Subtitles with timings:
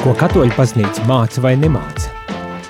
[0.00, 2.08] Ko katoļu baznīca māca vai nemāca?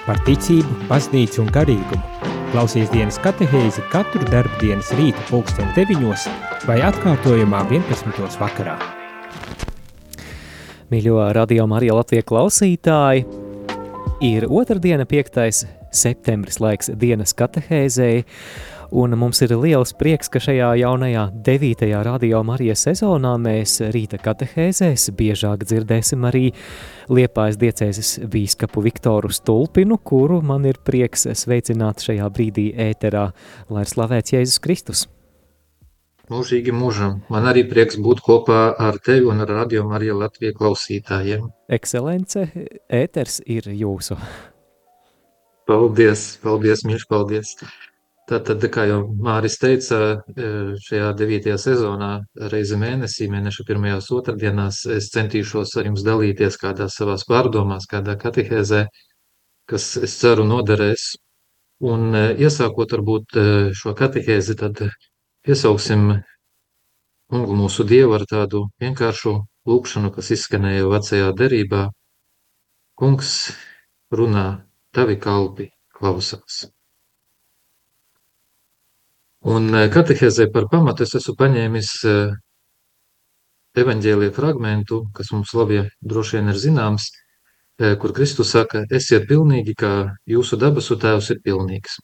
[0.02, 2.24] Par ticību, baznīcu un garīgumu.
[2.50, 6.24] Klausies dienas katehēzi katru darbdienas rīta pulksten 9
[6.66, 8.34] vai atkārtojumā 11.
[8.40, 8.74] vakarā.
[10.90, 13.22] Mīļo radio Marija Latvija klausītāji,
[14.26, 15.62] ir otrdiena 5.
[15.94, 18.24] septembris laiks dienas katehēzei,
[18.90, 25.12] Un mums ir liels prieks, ka šajā jaunajā devītajā radio Marijas sezonā mēs rīta katehēzēs
[25.14, 26.48] biežāk dzirdēsim arī
[27.06, 33.28] Liepājas diecēzes bīskapu Viktoru Stulpinu, kuru man ir prieks sveicināt šajā brīdī ēterā,
[33.70, 35.04] lai ir slavēts Jēzus Kristus.
[36.30, 37.20] Mūžīgi mūžam.
[37.30, 41.46] Man arī prieks būt kopā ar tevi un ar radio Marija Latvija klausītājiem.
[41.78, 42.44] Ekscelence,
[42.90, 44.18] ēters ir jūsu.
[45.70, 47.54] Paldies, paldies, mīļš, paldies.
[48.30, 49.96] Tātad, kā jau Māris teica,
[50.38, 50.50] e,
[50.86, 52.10] šajā devītajā sezonā
[52.52, 58.84] reizi mēnesī, mēneša pirmajās otrdienās, es centīšos ar jums dalīties kādās savās pārdomās, kādā katehēzē,
[59.72, 61.08] kas, es ceru, noderēs.
[61.90, 63.46] Un e, iesākot varbūt e,
[63.82, 64.86] šo katehēzi, tad
[65.42, 66.10] piesauksim
[67.34, 69.38] kungu mūsu Dievu ar tādu vienkāršu
[69.70, 71.88] lūkšanu, kas izskanēja vecajā derībā.
[72.94, 73.38] Kungs
[74.14, 74.50] runā,
[74.94, 76.68] tavi kalpi klausās.
[79.40, 82.32] Un eh, katehēzē par pamatu es esmu paņēmis eh,
[83.80, 87.06] evaņģēlija fragmentu, kas mums labi droši vien ir zināms,
[87.80, 91.96] eh, kur Kristus saka, esiet pilnīgi, kā jūsu dabasu tēvs ir pilnīgs.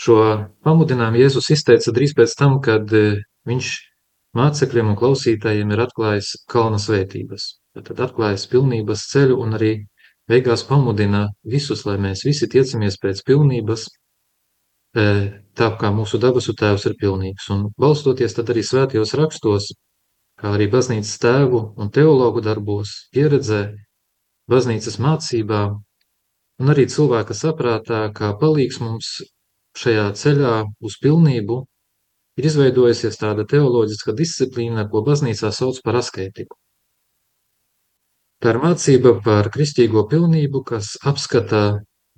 [0.00, 0.16] Šo
[0.64, 3.68] pamudinājumu Jēzus izteica drīz pēc tam, kad viņš
[4.32, 7.58] mācekļiem un klausītājiem ir atklājis kalna svētības.
[7.76, 9.74] Tad atklājis pilnības ceļu un arī
[10.32, 13.84] beigās pamudina visus, lai mēs visi tiecamies pēc pilnības–
[15.58, 17.48] tā kā mūsu dabasu tēvs ir pilnīgs.
[17.54, 19.72] Un balstoties tad arī svētajos rakstos,
[20.40, 23.62] kā arī baznīcas tēvu un teologu darbos, pieredzē,
[24.50, 25.62] baznīcas mācībā
[26.62, 29.18] un arī cilvēka saprātā, kā palīgs mums
[29.78, 31.62] šajā ceļā uz pilnību,
[32.38, 36.56] ir izveidojusies tāda teoloģiska disciplīna, ko baznīcā sauc par asketiku.
[38.42, 41.62] Tā ir mācība par kristīgo pilnību, kas apskata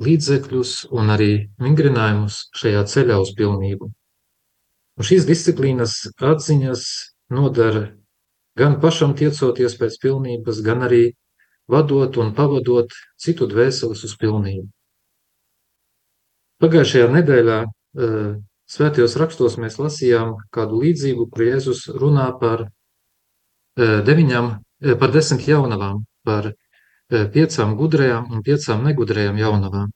[0.03, 1.33] līdzekļus un arī
[1.63, 3.91] vingrinājumus šajā ceļā uz pilnību.
[4.95, 6.87] Un šīs disciplīnas atziņas
[7.35, 7.89] nodara
[8.59, 11.05] gan pašam tiecoties pēc pilnības, gan arī
[11.71, 14.69] vadot un pavadot citu dvēseles uz pilnību.
[16.63, 18.37] Pagājušajā nedēļā uh,
[18.71, 25.49] svētajos rakstos mēs lasījām kādu līdzību, kur Jēzus runā par uh, deviņām, uh, par desmit
[25.51, 26.53] jaunavām, par
[27.35, 29.93] piecām gudrajām un piecām negudrajām jaunavām.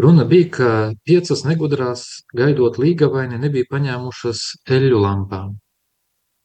[0.00, 0.70] Runa bija, ka
[1.04, 2.04] piecas negudrās,
[2.36, 4.40] gaidot līgavaini, nebija paņēmušas
[4.76, 5.52] eļļu lampām,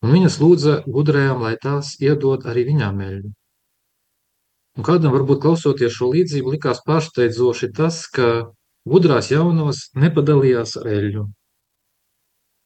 [0.03, 3.31] un viņas lūdza gudrajām, lai tās iedod arī viņām eļļu.
[4.75, 8.51] Un kādam varbūt klausoties šo līdzību likās pārsteidzoši tas, ka
[8.83, 11.23] gudrās jaunavas nepadalījās ar eļļu.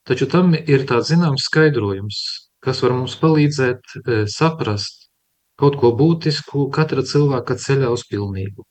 [0.09, 2.17] Taču tam ir tāds zināms skaidrojums,
[2.65, 4.98] kas var mums palīdzēt e, saprast,
[5.59, 8.65] kaut ko būtisku katra cilvēka ceļā uz pilnību.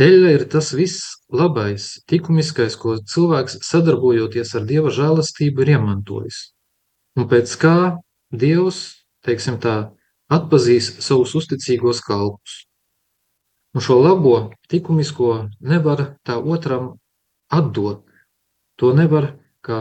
[0.00, 6.38] Eļļa ir tas viss labais, likumiskais, ko cilvēks sadarbojoties ar Dieva žēlastību ir iemantojis,
[7.18, 7.76] un pēc kā
[8.32, 8.78] Dievs,
[9.26, 9.92] teiksim tā,
[10.32, 12.62] atpazīs savus uzticīgos kalpus.
[13.76, 14.36] Un šo labo
[14.72, 16.94] likumisko nevar tā otram
[17.52, 18.04] atdot.
[18.80, 19.28] To nevar
[19.64, 19.78] kā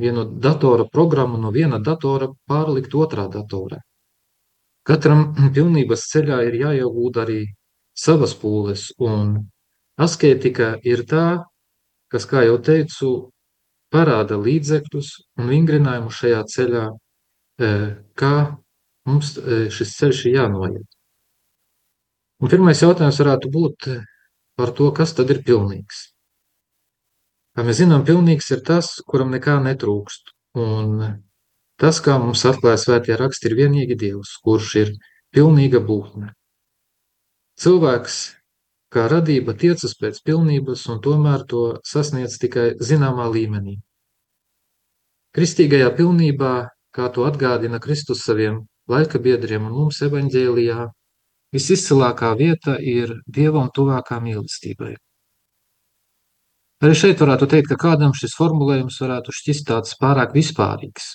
[0.00, 3.80] vienu datora programmu no viena datora pārlikt otrā datorā.
[4.88, 7.40] Katram pilnības ceļā ir jāiegūda arī
[7.96, 9.34] savas pūles, un
[10.00, 11.26] askētika ir tā,
[12.10, 13.10] kas, kā jau teicu,
[13.92, 16.86] parāda līdzekļus un vingrinājumu šajā ceļā,
[17.60, 17.70] e,
[18.16, 18.34] kā
[19.10, 20.88] mums e, šis ceļš ir jānoiet.
[22.40, 23.90] Un pirmais jautājums varētu būt
[24.56, 26.06] par to, kas tad ir pilnīgs.
[27.56, 30.94] Kā mēs zinām, pilnīgs ir tas, kuram nekā netrūkst, un
[31.80, 34.90] Tas, kā mums atklāja svētie raksti, ir vienīgi Dievs, kurš ir
[35.32, 36.34] pilnīga būtne.
[37.60, 38.16] Cilvēks,
[38.92, 43.78] kā radība, tiecas pēc pilnības un tomēr to sasniedz tikai zināmā līmenī.
[45.36, 46.54] Kristīgajā pilnībā,
[46.92, 50.88] kā to atgādina Kristus saviem laika biedriem un mums evaņģēlijā,
[51.54, 54.96] visizcilākā vieta ir Dievam tuvākā mīlestībai.
[56.80, 61.10] Arī šeit varētu teikt, ka kādam šis formulējums varētu šķist tāds pārāk vispārīgs.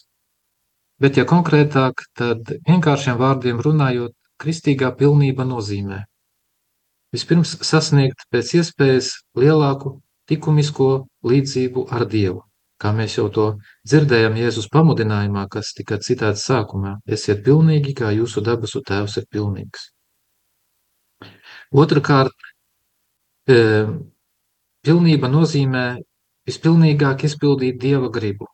[1.01, 6.06] Bet, ja konkrētāk, tad vienkāršiem vārdiem runājot, kristīgā pilnība nozīmē
[7.15, 10.00] vispirms sasniegt pēc iespējas lielāku
[10.31, 10.89] likumisko
[11.31, 12.44] līdzību ar Dievu.
[12.83, 13.44] kā mēs jau to
[13.88, 19.86] dzirdējam Jēzus pamudinājumā, kas tika citēts sākumā– esiet pilnīgi, kā jūsu debesu tēvs ir pilnīgs.
[21.71, 22.36] Otrakārt,
[23.48, 23.62] e,
[24.83, 25.86] pilnība nozīmē
[26.50, 28.51] vispilnīgāk izpildīt Dieva gribu.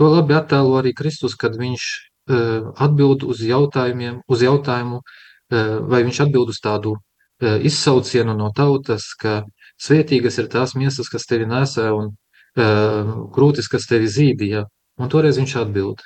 [0.00, 2.38] To labi attēlo arī Kristus, kad viņš e,
[2.86, 6.96] atbild uz jautājumiem, uz jautājumu, e, vai viņš atbild uz tādu
[7.42, 9.40] izsaucienu no tautas, ka
[9.82, 12.12] svētīgas ir tās miesas, kas tevi nesē un
[12.54, 14.62] krūtis, kas tevi zīdīja.
[15.02, 16.04] Un toreiz viņš atbild,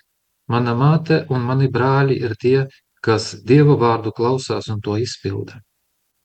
[0.49, 2.65] mana māte un mani brāļi ir tie,
[3.03, 5.61] kas Dieva vārdu klausās un to izpilda.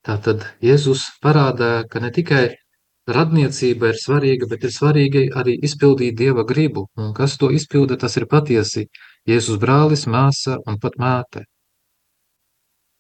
[0.06, 2.46] Tātad Jēzus parādā, ka ne tikai
[3.08, 8.18] radniecība ir svarīga, bet ir svarīgi arī izpildīt Dieva gribu, un kas to izpilda, tas
[8.18, 8.88] ir patiesi
[9.30, 11.46] Jēzus brālis, māsa un pat māte.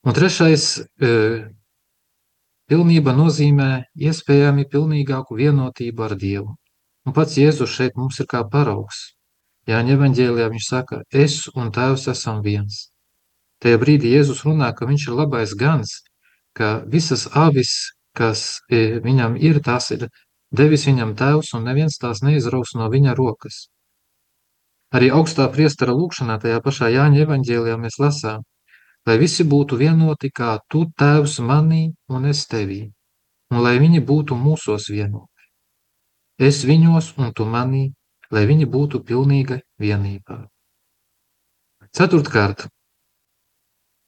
[0.05, 0.81] Un trešais,
[2.71, 3.69] pilnība nozīmē
[4.09, 6.55] iespējami pilnīgāku vienotību ar Dievu.
[7.05, 9.11] Un pats Jēzus šeit mums ir kā paraugs.
[9.69, 12.87] Jāņa evaņģēlijā viņš saka, es un tēvs esam viens.
[13.61, 15.99] Tajā brīdī Jēzus runā, ka viņš ir labais gans,
[16.57, 17.73] ka visas avis,
[18.17, 20.07] kas viņam ir, tās ir
[20.51, 23.67] devis viņam tēvs, un neviens tās neizraus no viņa rokas.
[24.91, 28.43] Arī augstā priestara lūkšanā tajā pašā Jāņa evaņģēlijā mēs lasām,
[29.07, 32.83] lai visi būtu vienoti kā tu tēvs manī un es tevī,
[33.51, 35.31] un lai viņi būtu mūsos vienoti
[36.41, 37.91] es viņos un tu manī,
[38.33, 40.37] lai viņi būtu pilnīga vienībā.
[41.93, 42.65] Ceturtkārt,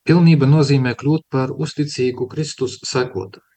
[0.08, 3.53] pilnība nozīmē kļūt par uzticīgu Kristus sekotāju.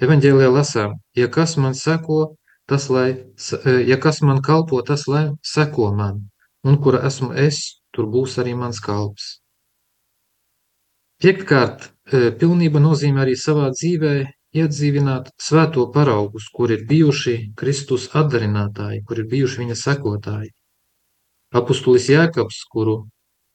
[0.00, 2.36] Evanģēlijā lasām, ja kas man seko,
[2.70, 3.08] tas lai,
[3.86, 6.24] ja kas man kalpo, tas lai seko man,
[6.64, 7.60] un kura esmu es,
[7.94, 9.38] tur būs arī mans kalps.
[11.20, 11.90] Piektkārt,
[12.40, 14.14] pilnība nozīmē arī savā dzīvē
[14.56, 20.50] iedzīvināt svēto paraugus, kur ir bijuši Kristus atdarinātāji, kur ir bijuši viņa sekotāji.
[21.54, 22.96] Apustulis Jēkabs, kuru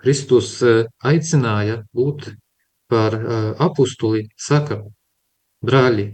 [0.04, 2.30] Kristus e, aicināja būt
[2.92, 4.82] par e, apustuli, saka,
[5.66, 6.06] brāļi,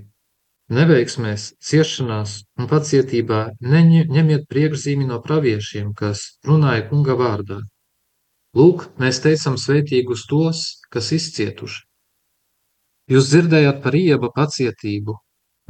[0.71, 7.59] neveiksmēs, ciešanās un pacietībā neņemiet priekšzīmi no praviešiem, kas runāja kunga vārdā.
[8.57, 11.85] Lūk, mēs teicam svētīgus tos, kas izcietuši.
[13.11, 15.15] Jūs dzirdējāt par Ieba pacietību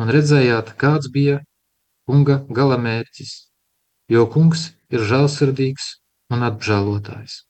[0.02, 1.40] un redzējāt, kāds bija
[2.10, 3.32] kunga galamērķis,
[4.14, 5.88] jo kungs ir žēlsirdīgs
[6.34, 7.42] un apžēlotājs.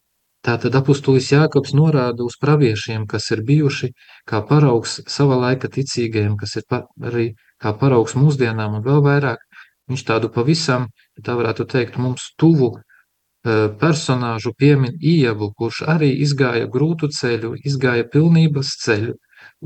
[0.42, 3.92] Tātad apustulis Jākabs norāda uz praviešiem, kas ir bijuši
[4.30, 6.66] kā paraugs sava laika ticīgajiem, kas ir
[7.10, 7.26] arī
[7.62, 9.44] kā paraugs mūsdienām un vēl vairāk.
[9.92, 10.88] Viņš tādu pavisam,
[11.26, 18.08] tā varētu teikt, mums tuvu eh, personāžu piemin Ievu, kurš arī izgāja grūtu ceļu, izgāja
[18.10, 19.14] pilnības ceļu,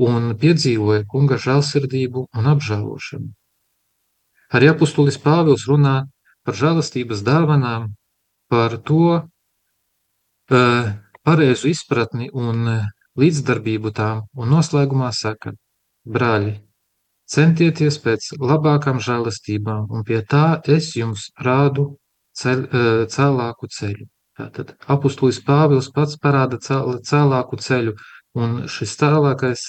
[0.08, 3.32] un piedzīvoja kunga žēlsirdību un apžēlošanu.
[4.56, 5.96] Arī apustulis Pāvils runā
[6.44, 7.88] par žēlastības dāvanām,
[8.52, 9.24] par to
[10.48, 12.68] pareizu izpratni un
[13.18, 15.54] līdzdarbību tām, un noslēgumā saka,
[16.06, 16.56] brāļi,
[17.26, 21.96] centieties pēc labākām žēlastībām, un pie tā es jums rādu
[22.36, 24.06] ceļ, uh, cēlāku ceļu.
[24.36, 27.94] Tātad apustulis Pāvils pats parāda cēl, cēlāku ceļu,
[28.36, 29.62] Un šis tālākais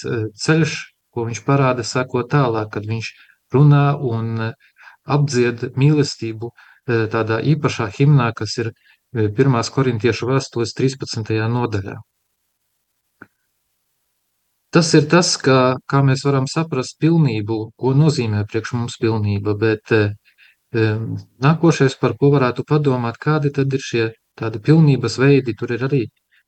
[0.44, 0.72] ceļš,
[1.14, 3.10] ko viņš parāda, sako tālāk, kad viņš
[3.54, 4.50] runā un
[5.08, 6.50] apdzied mīlestību
[7.14, 8.70] tādā īpašā himnā, kas ir
[9.16, 9.58] 1.
[9.74, 11.34] korintiešu vēstules 13.
[11.54, 11.96] nodaļā.
[14.74, 19.94] Tas ir tas, kā, kā mēs varam saprast pilnību, ko nozīmē priekš mums pilnība, bet
[19.96, 25.88] um, nākošais, par ko varētu padomāt, kādi tad ir šie tādi pilnības veidi, tur ir
[25.88, 26.02] arī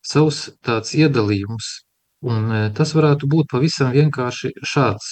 [0.04, 1.78] savs tāds iedalījums,
[2.20, 5.08] Un e, tas varētu būt pavisam vienkārši šāds,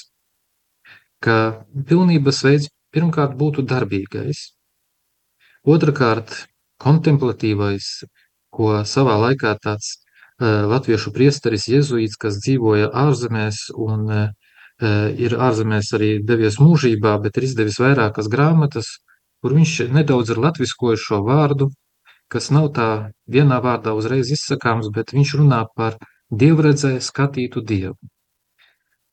[1.24, 1.36] ka
[1.88, 4.42] pilnības veids pirmkārt būtu darbīgais,
[5.64, 6.34] otrkārt
[6.82, 7.88] kontemplatīvais,
[8.54, 14.28] ko savā laikā tāds uh, latviešu priesteris jezuīts, kas dzīvoja ārzemēs un uh,
[15.18, 18.92] ir ārzemēs arī devies mūžībā, bet ir izdevis vairākas grāmatas,
[19.42, 21.70] kur viņš nedaudz ir latviskojis šo vārdu,
[22.28, 22.88] kas nav tā
[23.26, 25.98] vienā vārdā uzreiz izsakāms, bet viņš runā par
[26.30, 27.96] dievredzē skatītu Dievu.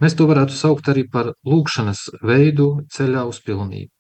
[0.04, 3.95] Mēs to varētu saukt arī par lūkšanas veidu ceļā uz pilnību.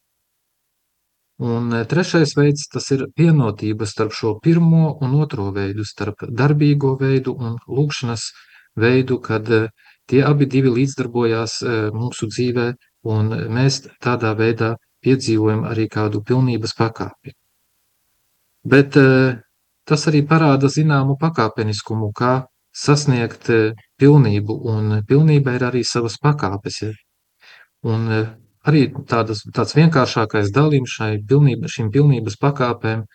[1.37, 6.95] Un e, trešais veids tas ir vienotība starp šo pirmo un otro veidu, starp darbīgo
[6.99, 8.29] veidu un lūkšanas
[8.79, 9.67] veidu, kad e,
[10.07, 12.67] tie abi divi līdzdarbojās e, mūsu dzīvē,
[13.11, 17.35] un mēs tādā veidā piedzīvojam arī kādu pilnības pakāpi.
[18.65, 18.95] Bet
[19.85, 23.51] tas arī parāda zināmu pakāpeniskumu, kā sasniegt
[24.01, 26.79] pilnību, un pilnība ir arī savas pakāpes.
[27.85, 28.09] Un
[28.69, 33.05] arī tādas, tāds vienkāršākais dalījums šai pilnība, šīm pilnības pakāpēm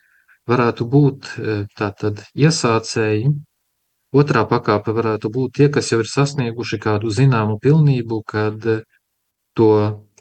[0.51, 1.31] varētu būt
[1.79, 3.33] tātad iesācēji.
[4.11, 8.65] Otrā pakāpe varētu būt tie, kas jau ir sasnieguši kādu zināmu pilnību, kad
[9.55, 9.71] to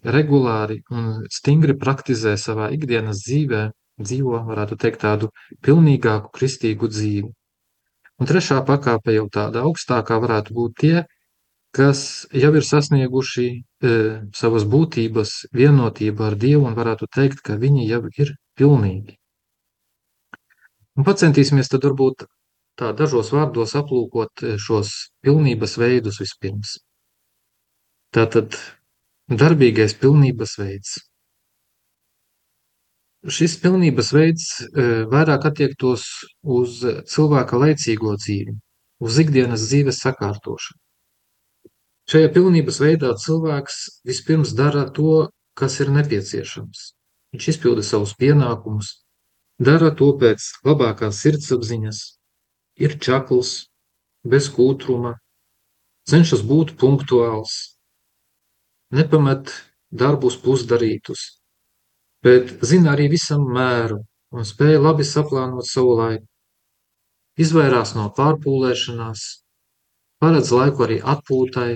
[0.04, 3.64] regulāri un stingri praktizē savā ikdienas dzīvē,
[4.00, 5.30] dzīvo, varētu teikt, tādu
[5.66, 7.32] pilnīgāku kristīgu dzīvi.
[8.20, 11.04] Un trešā pakāpe jau tāda augstākā varētu būt tie,
[11.76, 13.60] kas jau ir sasnieguši e,
[14.36, 19.16] savas būtības vienotību ar Dievu un varētu teikt, ka viņi jau ir pilnīgi.
[21.00, 22.26] Un pacentīsimies tad varbūt
[22.80, 24.92] tā dažos vārdos aplūkot e, šos
[25.24, 26.74] pilnības veidus vispirms.
[28.16, 28.58] Tātad
[29.30, 30.98] darbīgais pilnības veids.
[33.28, 36.06] Šis pilnības veids e, vairāk attiektos
[36.44, 36.82] uz
[37.14, 38.56] cilvēka laicīgo dzīvi,
[39.04, 40.80] uz ikdienas dzīves sakārtošanu.
[42.10, 43.76] Šajā pilnības veidā cilvēks
[44.10, 46.80] vispirms dara to, kas ir nepieciešams.
[47.36, 48.88] Viņš izpilda savus pienākumus,
[49.62, 52.00] dara to pēc labākās sirdsapziņas,
[52.82, 53.52] ir čakls,
[54.26, 55.12] bez kūtruma,
[56.10, 57.54] cenšas būt punktuāls,
[58.90, 59.54] nepamet
[59.94, 61.28] darbus pusdarītus,
[62.26, 64.02] bet zina arī visam mēru
[64.34, 66.26] un spēja labi saplānot savu laiku.
[67.40, 69.30] Izvairās no pārpūlēšanās,
[70.20, 71.72] paredz laiku arī atpūtai,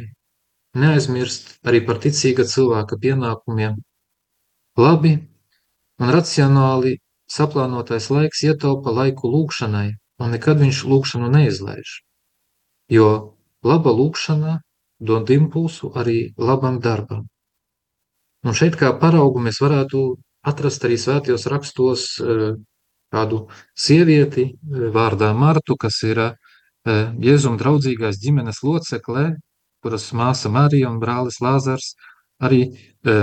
[0.78, 3.78] neaizmirst arī par ticīga cilvēka pienākumiem.
[4.78, 5.14] Labi
[6.02, 6.98] un racionāli
[7.30, 9.90] saplānotais laiks ietaupa laiku lūkšanai,
[10.22, 12.00] un nekad viņš lūkšanu neizlaiž.
[12.90, 13.10] Jo
[13.64, 14.60] laba lūkšana
[15.00, 17.28] dod impulsu arī labam darbam.
[18.44, 20.04] Un šeit kā paraugu mēs varētu
[20.44, 22.56] atrast arī svētajos rakstos eh,
[23.14, 23.46] kādu
[23.86, 26.34] sievieti eh, vārdā Martu, kas ir eh,
[27.24, 29.30] Jēzum draudzīgās ģimenes locekle,
[29.84, 31.94] kuras māsa Marija un brālis Lāzars
[32.44, 32.74] arī e,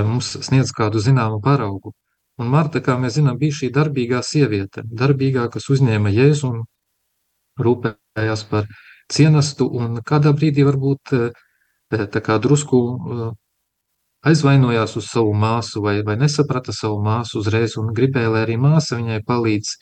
[0.06, 1.94] mums sniedz kādu zināmu paraugu.
[2.40, 6.62] Un Marta, kā mēs zinām, bija šī darbīgā sieviete, darbīgā, kas uzņēma Jēzu un
[7.60, 8.68] rūpējās par
[9.12, 11.22] cienastu, un kādā brīdī varbūt e,
[11.90, 13.30] tā kā drusku e,
[14.30, 18.98] aizvainojās uz savu māsu vai, vai nesaprata savu māsu uzreiz un gribēja, lai arī māsa
[19.00, 19.74] viņai palīdz.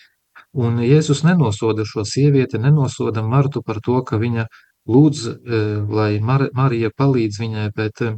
[0.59, 4.47] Un Jēzus nenosoda šo sievieti, nenosoda Martu par to, ka viņa
[4.89, 5.61] lūdz, e,
[5.99, 8.15] lai Mar Marija palīdz viņai, bet e,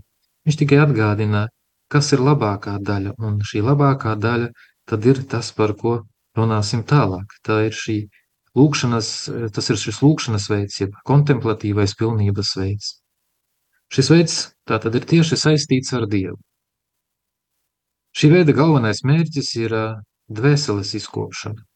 [0.46, 1.46] viņš tikai atgādina,
[1.90, 4.50] kas ir labākā daļa, un šī labākā daļa
[4.90, 6.00] tad ir tas, par ko
[6.38, 7.34] runāsim tālāk.
[7.46, 7.98] Tā ir šī
[8.58, 12.94] lūkšanas, e, tas ir šis lūkšanas veids, jeb kontemplatīvais pilnības veids.
[13.90, 14.36] Šis veids
[14.70, 16.38] tā tad ir tieši saistīts ar Dievu.
[18.14, 19.74] Šī veida galvenais mērķis ir
[20.30, 21.69] dvēseles izkopšana.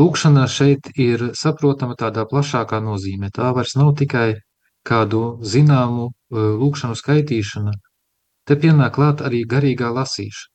[0.00, 3.28] Lūkšana šeit ir saprotama tādā plašākā nozīmē.
[3.36, 4.40] Tā vairs nav tikai
[4.86, 6.12] kādu zināmu e,
[6.62, 7.72] lūkšanu skaitīšana,
[8.48, 10.50] te pienāk klāt arī garīgā lasīšana.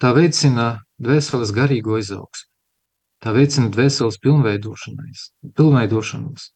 [0.00, 2.48] Tā veicina dvēseles garīgo izaugsmu.
[3.20, 6.46] Tā veicina dvēseles pilnveidošanos.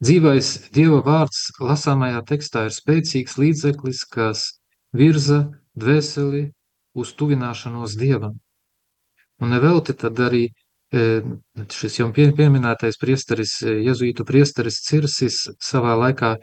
[0.00, 4.44] Dzīvais Dieva vārds lasāmajā tekstā ir spēcīgs līdzeklis, kas
[4.96, 5.40] virza
[5.74, 6.52] dvēseli
[6.94, 8.38] uz tuvināšanos Dievam.
[9.40, 11.04] Un nevelti tad arī e,
[11.72, 16.40] šis jau pieminētais priesteris, e, jezuītu priesteris Cirsis savā laikā e,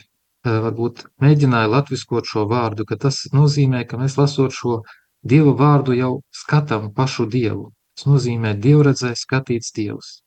[0.49, 4.81] varbūt mēģināja latviskot šo vārdu, ka tas nozīmē, ka mēs lasot šo
[5.27, 6.13] Dieva vārdu jau
[6.43, 7.71] skatām pašu Dievu.
[7.97, 10.21] Tas nozīmē Dievredzē skatīts Dievs.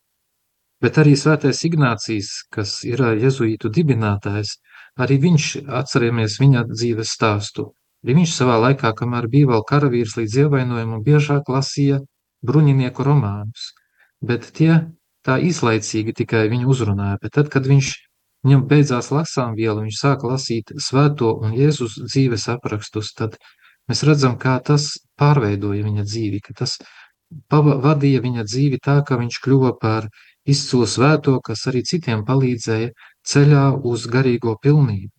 [0.83, 4.55] Bet arī svētais Ignācijas, kas ir jezuītu dibinātājs,
[4.99, 5.49] arī viņš,
[5.81, 7.67] atceramies viņa dzīves stāstu,
[8.05, 12.01] arī viņš savā laikā, kamēr bija vēl karavīrs līdz ievainojumam, biežāk lasīja
[12.47, 13.73] bruņinieku romānus,
[14.25, 14.87] bet tie
[15.27, 17.91] tā īslaicīgi tikai viņu uzrunāja, bet tad, kad viņš
[18.47, 23.37] viņam beidzās lasām viela, viņš sāka lasīt svēto un Jēzus dzīves aprakstus, tad
[23.91, 26.79] mēs redzam, kā tas pārveidoja viņa dzīvi, ka tas
[27.51, 30.09] vadīja viņa dzīvi tā, ka viņš kļuva par
[30.49, 32.91] izcilu svēto, kas arī citiem palīdzēja
[33.29, 35.13] ceļā uz garīgo pilnību.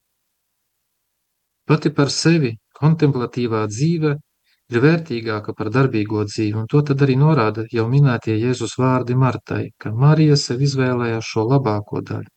[1.70, 4.18] Pati par sevi kontemplatīvā dzīve
[4.72, 9.64] ir vērtīgāka par darbīgo dzīvi, un to tad arī norāda jau minētie Jēzus vārdi Martai,
[9.78, 12.30] ka Marija sev izvēlējās šo labāko daļu.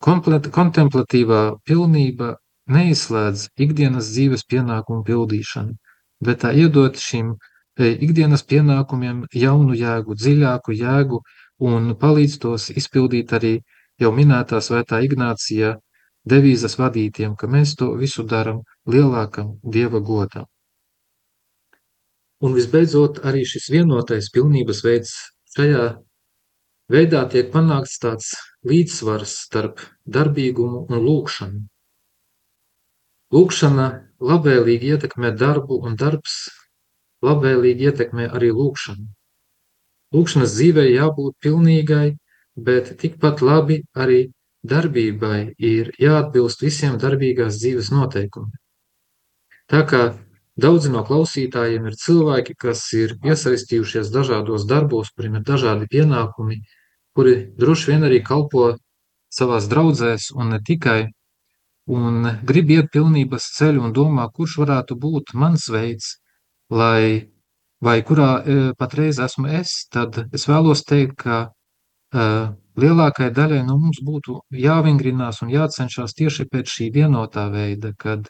[0.00, 2.34] Kontemplatīvā pilnība
[2.72, 5.74] neizslēdz ikdienas dzīves pienākumu pildīšanu,
[6.24, 11.20] bet tā iedot šim e, ikdienas pienākumiem jaunu jēgu, dziļāku jēgu
[11.70, 13.54] un palīdz tos izpildīt arī
[14.00, 15.76] jau minētā svētā Ignācijā
[16.28, 20.46] devīzes vadītiem, ka mēs to visu darām lielākam Dieva godam.
[22.40, 25.12] Un visbeidzot, arī šis vienotais pilnības veids
[25.56, 25.90] šajā
[26.92, 28.32] veidā tiek panākts tāds
[28.64, 31.60] līdzsvars starp darbīgumu un lūkšanu.
[33.30, 33.86] Lūkšana
[34.20, 36.48] labvēlīgi ietekmē darbu, un darbs
[37.22, 39.06] labvēlīgi ietekmē arī lūkšanu.
[40.16, 42.16] Lūkšanas dzīvē jābūt pilnīgai,
[42.56, 44.24] bet tikpat labi arī
[44.66, 48.58] darbībai ir jāatbilst visiem darbīgās dzīves noteikumiem.
[49.70, 50.02] Tā kā
[50.60, 56.60] daudzi no klausītājiem ir cilvēki, kas ir iesaistījušies dažādos darbos, kuriem ir dažādi pienākumi,
[57.16, 58.74] kuri droši vien arī kalpo
[59.32, 61.00] savās draudzēs un ne tikai,
[61.90, 66.16] un grib iet pilnības ceļu un domā, kurš varētu būt mans veids,
[66.70, 67.30] lai,
[67.82, 72.50] vai kurā e, patreiz esmu es, tad es vēlos teikt, ka uh,
[72.84, 78.28] lielākajai daļai no mums būtu jāvingrinās un jācenšas tieši pēc šī vienotā veida, kad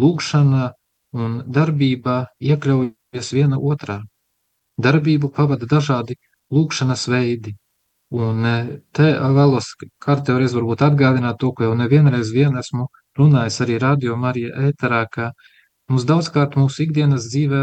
[0.00, 0.70] lūkšana
[1.16, 4.00] un darbība iekļaujas viena otrā.
[4.80, 6.16] Darbību pavada dažādi
[6.54, 7.56] lūkšanas veidi,
[8.10, 8.54] Un e,
[8.90, 9.06] te
[9.38, 9.68] vēlos
[10.02, 15.28] kārtēreiz varbūt atgādināt to, ko jau nevienreiz vien esmu runājis arī radio Marija ēterā, ka
[15.90, 17.62] mums daudzkārt mūsu ikdienas dzīvē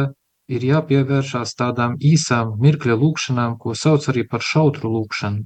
[0.55, 5.43] ir jāpievēršās tādām īsām mirkļa lūkšanām, ko sauc arī par šautru lūkšanu,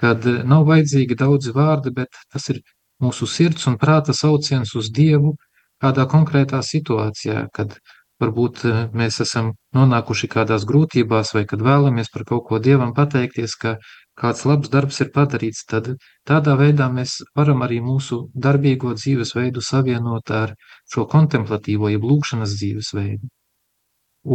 [0.00, 2.60] kad e, nav vajadzīgi daudzi vārdi, bet tas ir
[3.04, 5.36] mūsu sirds un prāta sauciens uz Dievu
[5.80, 7.78] kādā konkrētā situācijā, kad
[8.20, 13.56] varbūt e, mēs esam nonākuši kādās grūtībās vai kad vēlamies par kaut ko Dievam pateikties,
[13.60, 13.76] ka
[14.20, 15.94] kāds labs darbs ir padarīts, tad
[16.28, 20.54] tādā veidā mēs varam arī mūsu darbīgo dzīvesveidu savienot ar
[20.92, 23.30] šo kontemplatīvo, jeb lūkšanas dzīvesveidu.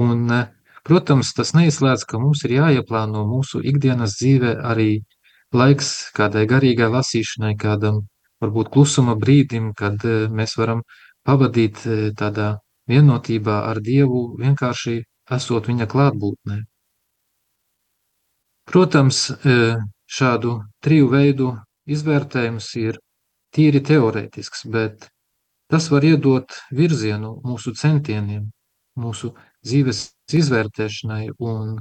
[0.01, 0.31] Un,
[0.87, 4.89] protams, tas neizslēdz, ka mums ir jāieplāno mūsu ikdienas dzīvē arī
[5.55, 8.03] laiks kādai garīgai lasīšanai, kādam
[8.43, 10.83] varbūt klusuma brīdim, kad eh, mēs varam
[11.25, 12.55] pavadīt eh, tādā
[12.89, 15.01] vienotībā ar Dievu, vienkārši
[15.37, 16.61] esot viņa klātbūtnē.
[18.65, 19.55] Protams, e,
[20.09, 21.51] šādu triju veidu
[21.85, 22.97] izvērtējums ir
[23.53, 25.09] tīri teorētisks, bet
[25.69, 28.47] tas var iedot virzienu mūsu centieniem,
[28.97, 29.33] mūsu
[29.65, 30.01] dzīves
[30.41, 31.77] izvērtēšanai un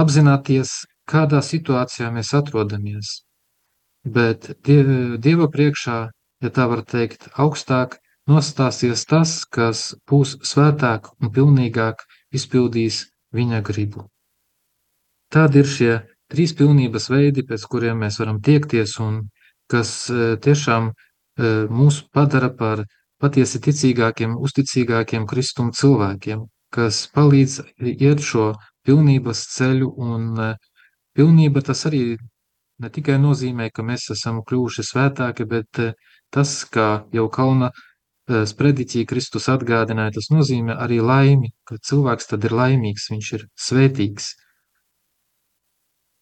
[0.00, 0.72] apzināties,
[1.10, 3.20] kādā situācijā mēs atrodamies.
[4.04, 5.98] Bet Dieva priekšā,
[6.42, 7.98] ja tā var teikt, augstāk
[8.30, 14.06] nostāsies tas, kas būs svētāk un pilnīgāk izpildīs viņa gribu.
[15.30, 15.92] Tādi ir šie
[16.30, 19.20] trīs pilnības veidi, pēc kuriem mēs varam tiekties un
[19.70, 20.94] kas e, tiešām e,
[21.70, 22.84] mūs padara par
[23.22, 27.60] patiesi ticīgākiem, uzticīgākiem kristumu cilvēkiem, kas palīdz
[27.92, 28.52] iet šo
[28.86, 30.50] pilnības ceļu un e,
[31.16, 32.16] pilnība tas arī
[32.80, 35.80] ne tikai nozīmē, ka mēs esam kļuvuši svētāki, bet
[36.32, 37.70] tas, kā jau Kalna
[38.30, 44.30] sprediķī Kristus atgādināja, tas nozīmē arī laimi, ka cilvēks tad ir laimīgs, viņš ir svētīgs.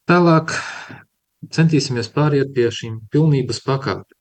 [0.09, 0.55] Tālāk
[1.55, 4.17] centīsimies pāriet pie šīm pilnības pakāpēm.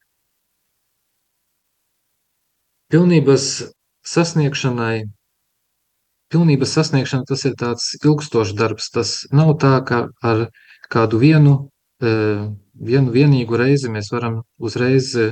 [2.91, 3.45] Pilnības
[4.07, 5.07] sasniegšanai,
[6.33, 8.89] pilnības sasniegšana tas ir tāds ilgstošs darbs.
[8.93, 10.47] Tas nav tā, ka ar
[10.91, 11.57] kādu vienu,
[12.01, 12.13] e,
[12.91, 15.29] vienu vienīgu reizi mēs varam uzreiz e,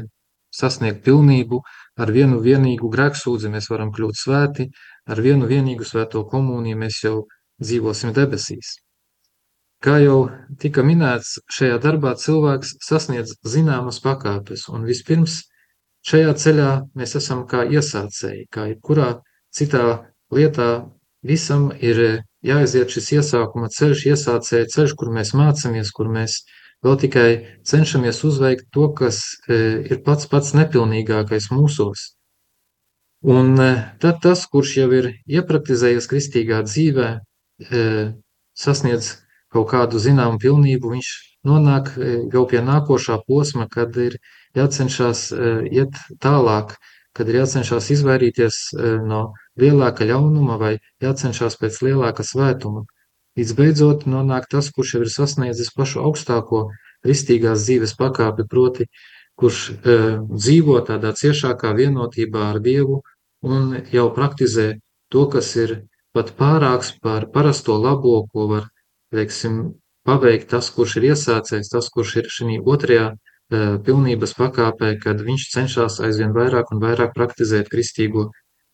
[0.55, 1.61] sasniegt pilnību,
[1.99, 4.69] ar vienu vienīgu grēksūdzi mēs varam kļūt svēti,
[5.07, 7.17] ar vienu vienīgu svēto komuniju mēs jau
[7.61, 8.79] dzīvosim debesīs.
[9.83, 10.29] Kā jau
[10.59, 15.43] tika minēts, šajā darbā cilvēks sasniedz zināmas pakāpes, un vispirms
[16.07, 19.11] šajā ceļā mēs esam kā iesācēji, kā jebkurā
[19.53, 20.69] citā lietā
[21.25, 22.01] visam ir
[22.45, 26.43] jāaiziet šis iesākuma ceļš, iesācēja ceļš, kur mēs mācamies, kur mēs
[26.85, 27.29] vēl tikai
[27.65, 29.57] cenšamies uzveikt to, kas e,
[29.89, 32.11] ir pats pats nepilnīgākais mūsos.
[33.25, 33.69] Un e,
[34.03, 37.13] tad tas, kurš jau ir iepraktizējies kristīgā dzīvē,
[38.59, 39.13] sasniedz
[39.55, 41.11] kaut kādu zināmu pilnību, viņš
[41.47, 41.93] nonāk
[42.33, 44.17] jau pie nākošā posma, kad ir
[44.59, 45.29] jācenšas
[45.71, 46.75] iet tālāk,
[47.15, 49.21] kad ir jācenšas izvairīties e, no
[49.61, 52.85] lielāka ļaunuma vai jācenšas pēc lielāka svētuma.
[53.35, 56.69] Līdz beidzot nonāk tas, kurš jau ir sasniedzis pašu augstāko
[57.03, 58.87] kristīgās dzīves pakāpi, proti,
[59.39, 59.97] kurš e,
[60.31, 63.01] dzīvo tādā ciešākā vienotībā ar Dievu
[63.43, 64.69] un jau praktizē
[65.11, 65.75] to, kas ir
[66.15, 68.69] pat pārāks par parasto labo, ko var
[69.11, 69.75] teiksim,
[70.07, 75.49] paveikt tas, kurš ir iesācējis, tas, kurš ir šī otrajā uh, pilnības pakāpē, kad viņš
[75.51, 78.29] cenšas aizvien vairāk un vairāk praktizēt kristīgo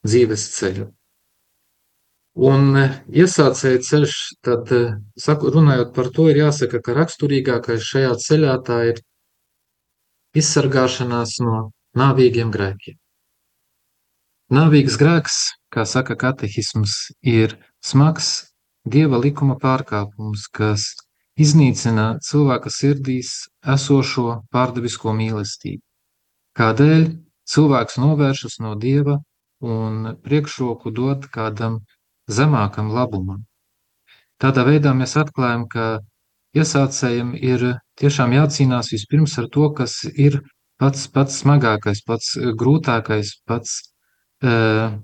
[0.07, 0.87] dzīves ceļu.
[2.47, 8.13] Un uh, iesācēja ceļš, tad, uh, saku, runājot par to, ir jāsaka, ka raksturīgākais šajā
[8.25, 9.01] ceļā tā ir
[10.39, 11.65] izsargāšanās no
[11.99, 12.95] nāvīgiem grēkiem.
[14.51, 20.87] Nāvīgs grēks, kā saka katehisms, ir smags Dieva likuma pārkāpums, kas
[21.37, 25.83] iznīcina cilvēka sirdīs esošo pārdevisko mīlestību.
[26.57, 27.03] Kādēļ
[27.45, 29.19] cilvēks novēršas no dieva
[29.61, 31.79] un priekšroku dod kādam
[32.29, 33.45] zemākam labumam.
[34.41, 35.99] Tādā veidā mēs atklājam, ka
[36.57, 37.67] iesācējiem ir
[38.01, 40.41] tiešām jācīnās vispirms ar to, kas ir
[40.81, 43.77] pats, pats smagākais, pats grūtākais, pats
[44.43, 44.97] uh,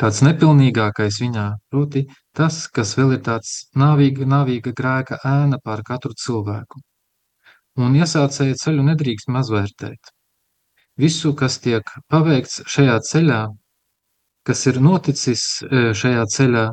[0.00, 6.14] tāds nepilnīgākais viņā, proti tas, kas vēl ir tāds nāvīga, nāvīga grēka ēna pār katru
[6.14, 6.82] cilvēku.
[7.76, 10.15] Un iesācēja ceļu nedrīkst mazvērtēt.
[10.96, 13.40] Visu, kas tiek paveikts šajā ceļā,
[14.48, 16.66] kas ir noticis šajā ceļā,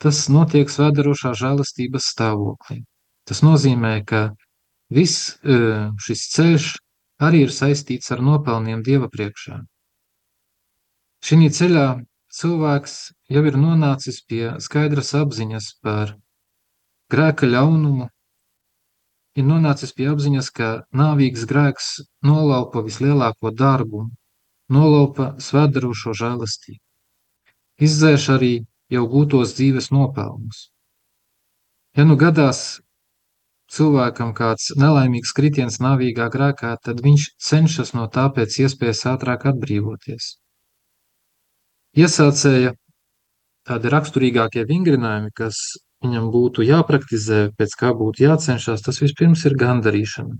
[0.00, 2.82] tas notiek svēdarošā žēlastības stāvoklī.
[3.28, 4.30] Tas nozīmē, ka
[4.88, 5.36] viss
[6.06, 6.72] šis ceļš
[7.26, 9.60] arī ir saistīts ar nopelniem Dieva priekšā.
[11.24, 11.86] Šī ceļā
[12.36, 12.96] cilvēks
[13.32, 16.14] jau ir nonācis pie skaidras apziņas par
[17.12, 18.08] grēka ļaunumu,
[19.36, 21.90] ir nonācis pie apziņas, ka nāvīgs grēks
[22.24, 24.06] nolaupa vislielāko darbu,
[24.72, 26.82] nolaupa svētdarošo žēlastību,
[27.88, 28.54] izdzēš arī
[28.92, 30.70] jau gūtos dzīves nopelnus.
[31.96, 32.80] Ja nu gadās
[33.72, 40.36] cilvēkam kāds nelaimīgs kritiens nāvīgā grēkā, tad viņš cenšas no tā pēc iespējas ātrāk atbrīvoties.
[41.96, 42.74] Iesācēja
[43.66, 50.36] tādi raksturīgākie vingrinājumi, kas viņam būtu jāpraktizē, pēc kā būtu jācenšas, tas vispirms ir gandarīšana.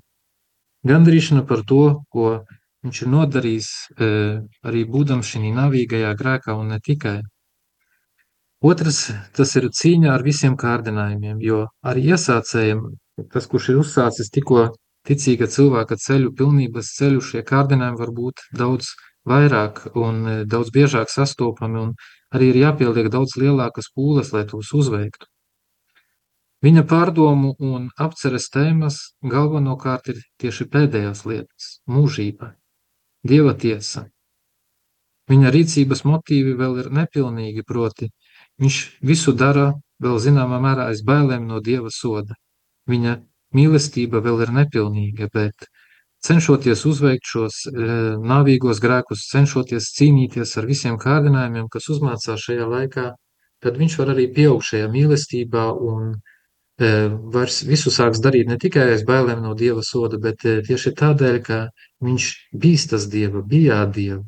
[0.87, 2.43] Gandarīšana par to, ko
[2.87, 3.71] viņš ir nodarījis
[4.07, 4.11] e,
[4.69, 7.19] arī būdams šī navīgajā grēkā un ne tikai.
[8.67, 9.01] Otrs,
[9.37, 12.83] tas ir cīņa ar visiem kārdinājumiem, jo arī iesācējiem,
[13.33, 14.69] tas, kurš ir uzsācis tikko
[15.07, 18.95] ticīga cilvēka ceļu, pilnības ceļu, šie kārdinājumi var būt daudz
[19.29, 21.95] vairāk un e, daudz biežāk sastopami, un
[22.35, 25.29] arī ir jāpieliek daudz lielākas pūles, lai tos uzveiktu.
[26.65, 32.55] Viņa pārdomu un apceres tēmas galvenokārt ir tieši pēdējās lietas- mūžība,
[33.29, 34.07] dieva tiesa.
[35.29, 38.09] Viņa rīcības motīvi vēl ir nepilnīgi, proti
[38.63, 42.35] viņš visu dara vēl zināmā mērā aiz bailēm no dieva soda.
[42.89, 43.19] Viņa
[43.53, 45.67] mīlestība vēl ir nepilnīga, bet
[46.25, 47.73] cenšoties uzveikt šos e,
[48.33, 53.11] nāvīgos grēkus, cenšoties cīnīties ar visiem kārdinājumiem, kas uzmācās šajā laikā,
[53.61, 56.36] tad viņš var arī pieaugt šajā mīlestībā un e,
[56.79, 61.37] vairs visu sāks darīt ne tikai aiz bailēm no Dieva soda, bet e, tieši tādēļ,
[61.47, 61.61] ka
[62.05, 64.25] viņš bīstas Dieva, bijā Dievu,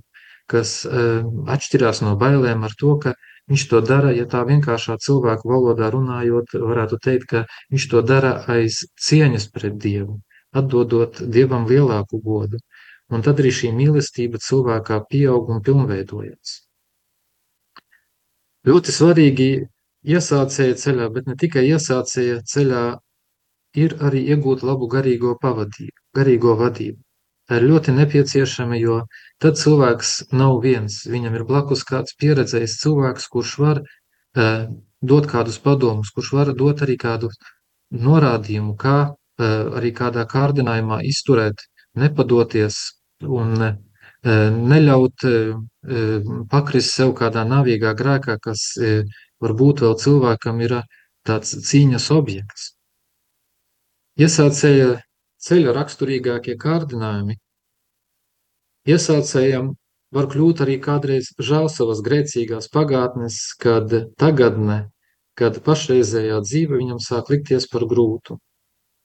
[0.49, 3.13] kas atšķirās no bailēm ar to, ka
[3.53, 8.33] viņš to dara, ja tā vienkāršā cilvēku valodā runājot, varētu teikt, ka viņš to dara
[8.49, 10.21] aiz cieņas pret Dievu
[10.57, 12.61] atdodot Dievam lielāku godu,
[13.13, 16.55] un tad arī šī mīlestība cilvēkā pieaug un pilnveidojas.
[18.69, 19.49] Ļoti svarīgi
[20.07, 22.85] iesācēja ceļā, bet ne tikai iesācēja ceļā,
[23.77, 26.99] ir arī iegūt labu garīgo pavadību, garīgo vadību.
[27.49, 29.03] Tā ir ļoti nepieciešama, jo
[29.41, 31.01] tad cilvēks nav viens.
[31.09, 34.67] Viņam ir blakus kāds pieredzējis cilvēks, kurš var uh,
[35.01, 37.33] dot kādus padomus, kurš var dot arī kādu
[37.93, 38.99] norādījumu, kā
[39.39, 41.61] Eh, arī kādā kārdinājumā izturēt,
[42.03, 42.79] nepadoties
[43.23, 43.77] un eh,
[44.73, 48.65] neļaut eh, pakrist sev kādā navīgā grēkā, kas
[49.44, 50.74] varbūt vēl cilvēkam ir
[51.29, 52.72] tāds cīņas objekts.
[54.18, 54.96] Iesācēja
[55.46, 57.38] ceļa raksturīgākie kārdinājumi.
[58.88, 59.72] Iesācējam
[60.14, 64.88] var kļūt arī kādreiz žēl savas grēcīgās pagātnes, kad tagadne,
[65.38, 68.38] kad pašreizējā dzīve viņam sāk likties par grūtu.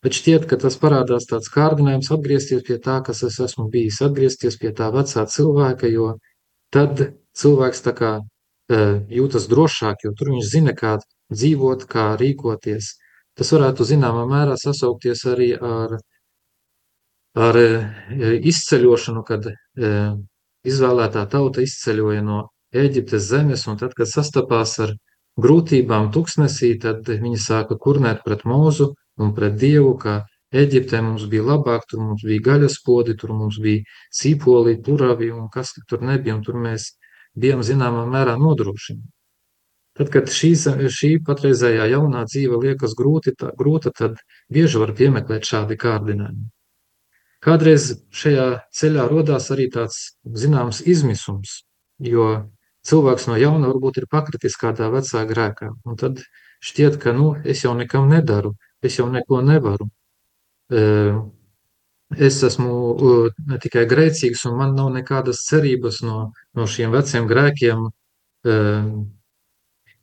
[0.03, 4.57] Bet šķiet, ka tas parādās tāds kārdinājums atgriezties pie tā, kas es esmu bijis, atgriezties
[4.59, 6.15] pie tā vecā cilvēka, jo
[6.75, 7.05] tad
[7.39, 8.11] cilvēks tā kā
[8.71, 10.97] jūtas drošāk, jo tur viņš zina, kā
[11.31, 12.93] dzīvot, kā rīkoties.
[13.37, 15.97] Tas varētu zināmā mērā sasaukties arī ar,
[17.35, 17.85] ar uh,
[18.51, 20.17] izceļošanu, kad uh,
[20.63, 24.95] izvēlētā tauta izceļoja no Ēģiptes zemes, un tad, kad sastapās ar
[25.37, 30.23] grūtībām tuksnesī, tad viņi sāka kurnēt pret mūzu, un pret Dievu, ka
[30.53, 35.47] Eģiptē mums bija labāk, tur mums bija gaļas podi, tur mums bija cīpoli, puravi un
[35.53, 36.91] kas tur nebija, un tur mēs
[37.39, 39.09] bijām zināmā mērā nodrošināti.
[39.93, 40.55] Tad, kad šī,
[40.89, 44.17] šī patreizējā jaunā dzīve liekas grūti, tā, grūta, tad
[44.49, 46.47] bieži var piemeklēt šādi kārdinājumi.
[47.43, 51.59] Kādreiz šajā ceļā rodās arī tāds zināms izmisums,
[52.01, 52.47] jo
[52.87, 56.23] cilvēks no jauna varbūt ir pakritis kādā vecā grēkā, un tad
[56.63, 59.91] šķiet, ka, nu, es jau nekam nedaru, es jau neko nevaru.
[62.17, 62.73] Es esmu
[63.47, 67.87] ne tikai grēcīgs, un man nav nekādas cerības no, no šiem veciem grēkiem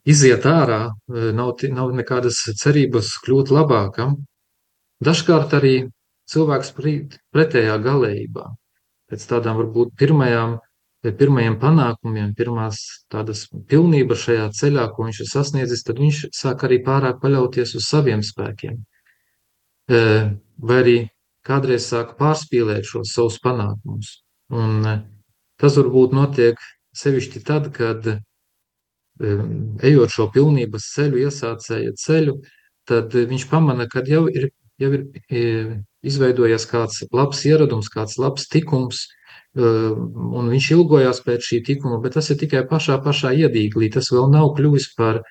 [0.03, 4.17] iziet ārā, nav, nav nekādas cerības kļūt labākam.
[5.01, 5.75] Dažkārt arī
[6.31, 8.49] cilvēks pretējā galējībā.
[9.11, 10.53] pēc tādām varbūt pirmajām,
[11.03, 12.77] pirmajiem panākumiem, pirmās
[13.11, 17.89] tādas pilnības šajā ceļā, ko viņš ir sasniedzis, tad viņš sāk arī pārāk paļauties uz
[17.89, 18.77] saviem spēkiem.
[19.91, 20.95] Vai arī
[21.47, 24.19] kādreiz sāk pārspīlēt šos savus panākumus.
[24.51, 24.83] Un
[25.61, 26.59] tas varbūt notiek
[26.97, 28.07] sevišķi tad, kad
[29.21, 32.35] ejot šo pilnības ceļu, iesācēja ceļu,
[32.89, 34.49] tad viņš pamana, ka jau ir,
[34.81, 35.05] jau ir
[36.01, 39.05] izveidojies kāds labs ieradums, kāds labs tikums,
[39.55, 43.91] un viņš ilgojās pēc šī tikuma, bet tas ir tikai pašā, pašā iedīglī.
[43.93, 45.21] Tas vēl nav kļuvis par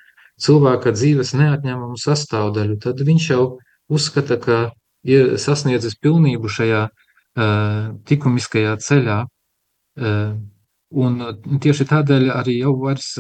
[0.41, 2.79] cilvēka dzīves neatņemumu sastāvdaļu.
[2.85, 3.45] Tad viņš jau
[3.91, 4.61] uzskata, ka
[5.07, 6.87] ir sasniedzis pilnību šajā
[8.11, 9.19] likumiskajā ceļā.
[10.91, 11.21] Un
[11.63, 13.13] tieši tādēļ arī jau vairs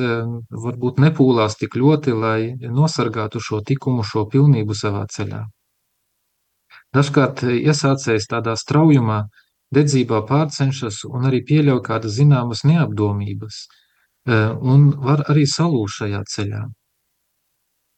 [0.64, 5.44] varbūt nepūlās tik ļoti, lai nosargātu šo likumu, šo pilnību savā ceļā.
[6.90, 9.22] Dažkārt iesācējs tādā straujumā,
[9.70, 13.62] dedzībā pārcenšas un arī pieļauj kādas zināmas neapdomības,
[14.26, 16.64] un var arī salūst šajā ceļā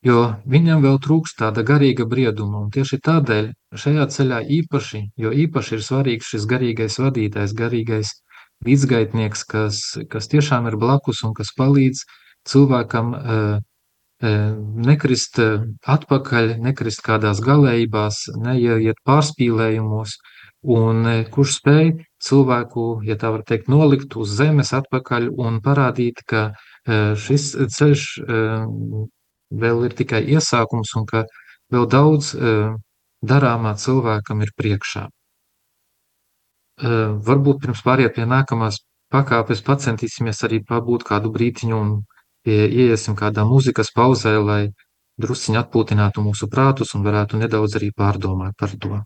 [0.06, 5.76] jo viņam vēl trūkst tāda garīga brieduma, un tieši tādēļ šajā ceļā īpaši, jo īpaši
[5.78, 8.14] ir svarīgs šis garīgais vadītājs, garīgais
[8.66, 12.04] līdzgaitnieks, kas, kas tiešām ir blakus un kas palīdz
[12.50, 13.60] cilvēkam uh,
[14.22, 20.14] nekrist atpakaļ, nekrist kādās galējībās, neieiet pārspīlējumos,
[20.62, 21.88] un kurš spēj
[22.22, 26.52] cilvēku, ja tā var teikt, nolikt uz zemes atpakaļ un parādīt, ka
[27.18, 28.06] šis ceļš
[29.52, 31.24] vēl ir tikai iesākums un ka
[31.72, 32.72] vēl daudz uh,
[33.22, 35.08] darāmā cilvēkam ir priekšā.
[36.82, 38.80] Uh, varbūt pirms pāriet pie nākamās
[39.12, 41.92] pakāpes pacentīsimies arī pabūt kādu brītiņu un
[42.46, 44.62] pie, ieiesim kādā mūzikas pauzē, lai
[45.22, 49.02] drusciņi atpūtinātu mūsu prātus un varētu nedaudz arī pārdomāt par to.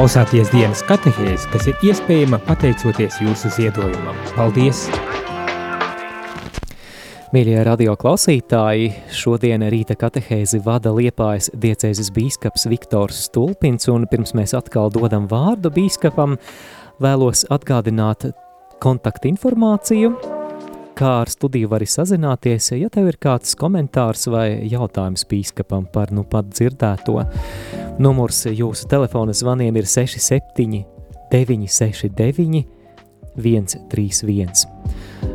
[0.00, 4.16] Klausāties dienas katehēzi, kas ir iespējama pateicoties jūsu ziedojumam.
[4.32, 4.86] Paldies!
[7.36, 14.56] Mīļie radio klausītāji, šodien rīta katehēzi vada Liepājas diecēzes bīskaps Viktors Stulpins, un pirms mēs
[14.56, 16.38] atkal dodam vārdu bīskapam,
[17.04, 18.30] vēlos atgādināt
[18.80, 20.14] kontaktinformāciju,
[20.96, 26.24] kā ar studiju vari sazināties, ja tev ir kāds komentārs vai jautājums pīskapam par nu
[26.24, 27.20] pat dzirdēto.
[28.00, 30.84] Numurs jūsu telefona zvaniem ir 67
[31.30, 32.62] 969
[33.36, 34.52] 131.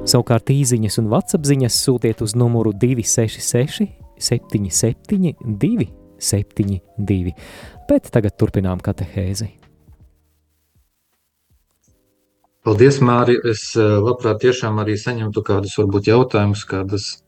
[0.05, 3.85] Savukārt īziņas un WhatsApp ziņas sūtiet uz numuru 266
[4.17, 7.35] 77 272.
[7.89, 9.51] Bet tagad turpinām katehēzi.
[12.65, 13.37] Paldies, Māri.
[13.45, 17.24] Es eh, labprāt tiešām arī saņemtu kādus varbūt jautājumus, kādus e,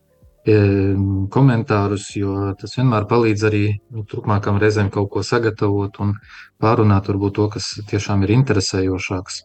[0.47, 6.13] komentārus, jo tas vienmēr palīdz arī nu, turpmākam reizēm kaut ko sagatavot un
[6.61, 9.41] pārunāt varbūt to, kas tiešām ir interesējošāks.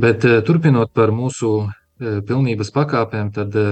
[0.00, 3.66] Bet e, turpinot par mūsu e, pilnības pakāpēm, tad e,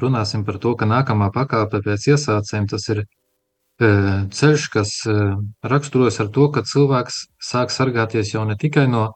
[0.00, 3.04] runāsim par to, ka nākamā pakāpe pēc iesācējiem tas ir
[3.74, 4.90] ceļš, kas
[5.66, 9.08] raksturojas ar to, ka cilvēks sāk sargāties jau ne tikai no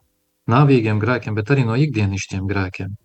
[0.50, 2.96] nāvīgiem grēkiem, bet arī no ikdienišķiem grēkiem.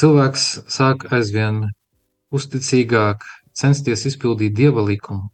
[0.00, 1.58] Cilvēks sāk aizvien
[2.32, 3.26] uzticīgāk
[3.60, 5.26] censties izpildīt dieva likumu,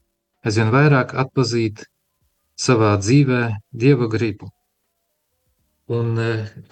[0.42, 1.85] aizvien vairāk atpazīt
[2.59, 3.42] savā dzīvē
[3.85, 4.50] dieva gribu.
[5.87, 6.18] Un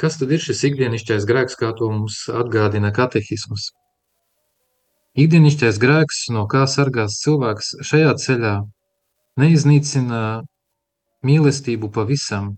[0.01, 3.71] kas tad ir šis ikdienišķais grēks, kā to mums atgādina katehisms?
[5.15, 8.55] Ikdienišķais grēks, no kā sargās cilvēks šajā ceļā,
[9.39, 10.23] neiznīcina
[11.23, 12.57] mīlestību pavisam,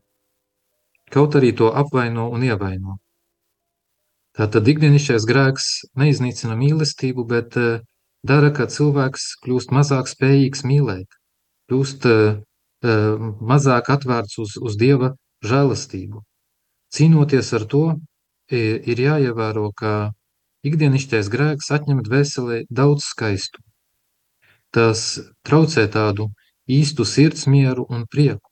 [1.13, 2.97] kaut arī to apvaino un ievaino.
[4.37, 7.79] Tātad ikdienišķais grēks neiznīcina mīlestību, bet uh,
[8.27, 11.17] dara, ka cilvēks kļūst mazāk spējīgs mīlēt,
[11.71, 15.15] kļūst uh, uh, mazāk atvērts uz, uz Dieva
[15.47, 16.21] žēlastību.
[16.93, 17.87] Cīnoties ar to,
[18.53, 20.13] ir jāievēro, ka
[20.67, 23.61] Ikdienišķais grēks atņem dvēselē daudz skaistu.
[24.75, 25.03] Tas
[25.47, 26.27] traucē tādu
[26.67, 28.46] īstu sirdsmieru un prieku.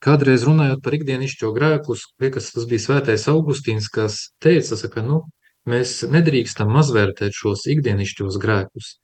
[0.00, 5.22] Kādreiz runājot par ikdienišķo grēku, liekas, tas bija svētais Augustīns, kas teica, ka nu,
[5.68, 8.94] mēs nedrīkstam mazvērtēt šos ikdienišķos grēkus,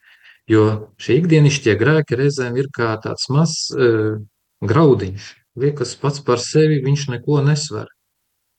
[0.49, 0.65] jo
[0.97, 3.91] šie ikdienišķie grēki reizēm ir kā tāds mazs e,
[4.65, 5.29] graudiņš.
[5.61, 7.93] Liekas, pats par sevi viņš neko nesver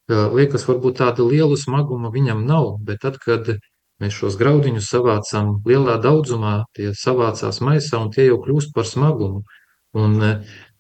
[0.08, 3.58] liekas, varbūt tāda liela smaguma viņam nav, bet tad, kad
[4.00, 9.44] mēs šos graudiņus savācam lielā daudzumā, tie savācās maisā un tie jau kļūst par smagumu.
[9.98, 10.20] Un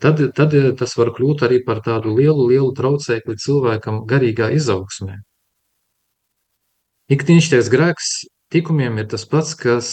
[0.03, 5.19] tad, tad tas var kļūt arī par tādu lielu, lielu traucēkli cilvēkam garīgā izaugsmē.
[7.13, 8.09] Ikdienišķais grēks
[8.51, 9.91] tikumiem ir tas pats, kas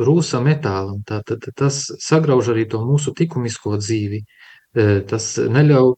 [0.00, 1.00] rūsa metālam.
[1.08, 4.20] Tātad tas sagrauž arī to mūsu likumisko dzīvi.
[5.08, 5.94] Tas neļauj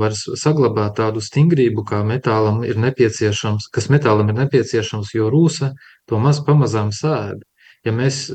[0.00, 5.74] vairs saglabāt tādu stingrību, kā metālam ir nepieciešams, kas metālam ir nepieciešams, jo rūsa
[6.08, 7.44] to maz pamazām sēd.
[7.84, 8.30] Ja mēs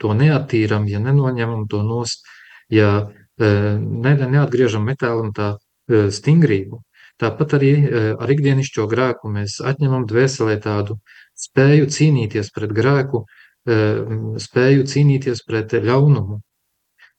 [0.00, 2.24] to neattīram, ja nenoņemam to nost,
[2.72, 5.54] ja ne, neatgriežam metālam tā
[5.90, 6.80] stingrību,
[7.20, 7.72] tāpat arī
[8.14, 10.98] ar ikdienišķo grēku mēs atņemam dvēselē tādu
[11.38, 13.24] spēju cīnīties pret grēku,
[13.66, 16.40] spēju cīnīties pret ļaunumu.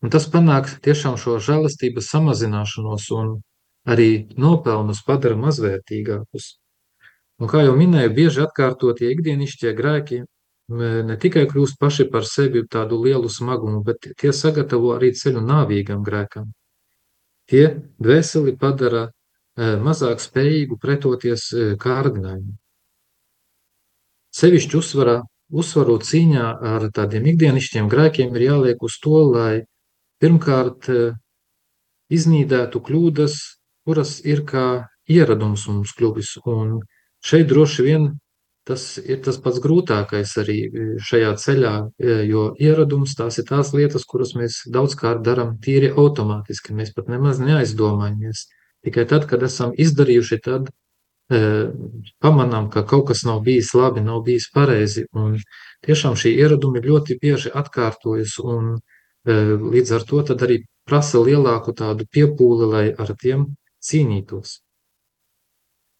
[0.04, 3.32] Un tas panāk tiešām šo žēlastības samazināšanos un
[3.90, 6.56] arī nopelnus padara mazvērtīgākus.
[7.42, 10.22] Un kā jau minēju, bieži atkārtotie ikdienišķie grēki
[10.70, 16.02] ne tikai kļūst paši par sevi tādu lielu smagumu, bet tie sagatavo arī ceļu nāvīgam
[16.06, 16.50] grēkam.
[17.46, 17.66] Tie
[18.02, 19.10] dvēseli padara
[19.56, 22.58] mazāk spējīgu pretoties kārdinājumam.
[24.36, 25.20] Sevišķi uzsvarā,
[25.54, 29.64] uzsvarot cīņā ar tādiem ikdienišķiem grēkiem ir jāliek uz to, lai
[30.24, 30.88] Pirmkārt,
[32.08, 33.34] iznīdētu kļūdas,
[33.86, 36.38] kuras ir kā ieradums mums kļuvis.
[36.48, 36.80] Un
[37.26, 38.08] šeit droši vien
[38.66, 43.74] tas ir tas pats grūtākais arī eh, šajā ceļā, eh, jo ieradums tās ir tās
[43.78, 46.74] lietas, kuras mēs daudzkārt darām tīri automātiski.
[46.78, 48.48] Mēs pat nemaz neaizdomājamies.
[48.86, 50.68] Tikai tad, kad esam izdarījuši, tad
[51.34, 51.40] e,
[52.22, 55.08] pamanām, ka kaut kas nav bijis labi, nav bijis pareizi.
[55.18, 55.40] Un
[55.88, 58.76] tiešām šī ieradumi ļoti bieži atkārtojas un
[59.26, 64.60] Līdz ar to arī prasa lielāku tādu piepūli, lai ar tiem cīnītos.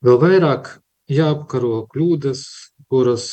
[0.06, 0.70] Vēl vairāk
[1.12, 2.42] jāapkaro kļūdas,
[2.90, 3.28] kuras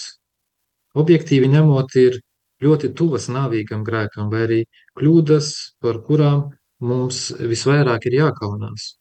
[0.99, 2.19] objektīvi ņemot ir
[2.63, 4.61] ļoti tuvas nāvīgam grēkam, vai arī
[4.99, 5.53] kļūdas,
[5.83, 6.51] par kurām
[6.83, 8.93] mums visvairāk ir jākaunās.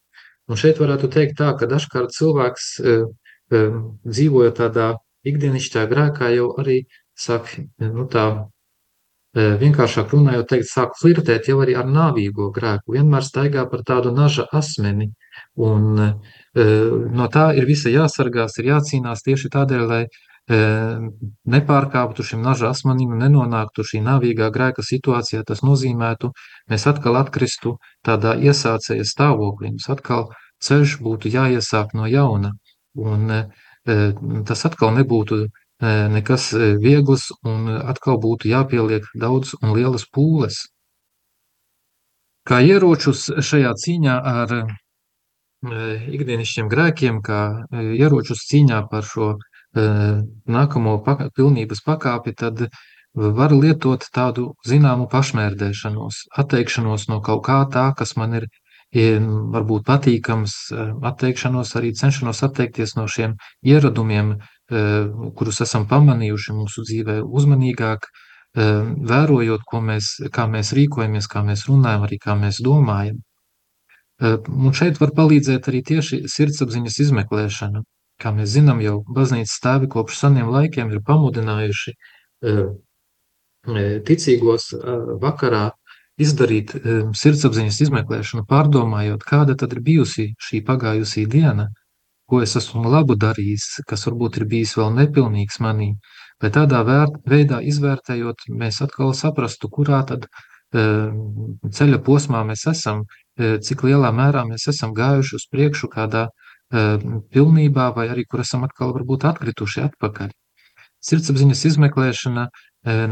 [0.50, 2.96] Un šeit varētu teikt tā, ka dažkārt cilvēks e,
[3.54, 3.62] e,
[4.08, 4.88] dzīvoja tādā
[5.28, 6.82] ikdienišķā grēkā jau arī
[7.18, 8.26] sāk nu, tā
[9.36, 14.48] vienkāršāk runājot, teikt, sāk flirtēt jau arī ar nāvīgo grēku, vienmēr staigā par tādu naža
[14.52, 15.12] asmeni.
[15.56, 20.04] Un no tā ir visa jāsargās, ir jācīnās tieši tādēļ, lai
[21.48, 25.46] nepārkāptu šim naža asmanim un nenonāktu šī nāvīgā grēka situācijā.
[25.48, 26.32] Tas nozīmētu,
[26.68, 29.72] mēs atkal atkristu tādā iesācēja stāvoklī.
[29.72, 30.28] Mums atkal
[30.66, 32.52] ceļš būtu jāiesāk no jauna.
[33.00, 33.32] Un
[34.46, 35.46] tas atkal nebūtu
[35.82, 36.52] nekas
[36.82, 40.62] viegls, un atkal būtu jāpieliek daudz un lielas pūles.
[42.46, 44.56] Kā ieročus šajā cīņā ar
[45.62, 49.36] ikdienišķiem grēkiem, kā ieročus cīņā par šo
[49.76, 52.66] nākamo paka, pilnības pakāpi, tad
[53.14, 58.48] var lietot tādu zināmu pašmērdēšanos, atteikšanos no kaut kā tā, kas man ir
[58.94, 60.56] varbūt patīkams,
[61.08, 64.40] atteikšanos arī cenšanos atteikties no šiem ieradumiem,
[65.38, 68.08] kurus esam pamanījuši mūsu dzīvē uzmanīgāk,
[68.56, 73.22] vērojot, ko mēs, kā mēs rīkojamies, kā mēs runājam, arī kā mēs domājam.
[74.22, 77.82] Un šeit var palīdzēt arī tieši sirdsapziņas izmeklēšana.
[78.22, 81.96] Kā mēs zinām, jau baznīcas stāvi kopš seniem laikiem ir pamudinājuši
[84.08, 84.68] ticīgos
[85.22, 85.72] vakarā
[86.22, 86.76] izdarīt
[87.18, 91.72] sirdsapziņas izmeklēšanu, pārdomājot, kāda tad ir bijusi šī pagājusī diena,
[92.32, 95.90] ko es esmu labu darījis, kas varbūt ir bijis vēl nepilnīgs manī,
[96.40, 100.30] bet tādā vērt, veidā izvērtējot, mēs atkal saprastu, kurā tad
[100.72, 103.04] ceļa posmā mēs esam,
[103.36, 106.30] cik lielā mērā mēs esam gājuši uz priekšu kādā
[106.72, 110.32] pilnībā, vai arī kur esam atkal varbūt atkrituši atpakaļ.
[111.04, 112.48] Sirdsapziņas izmeklēšana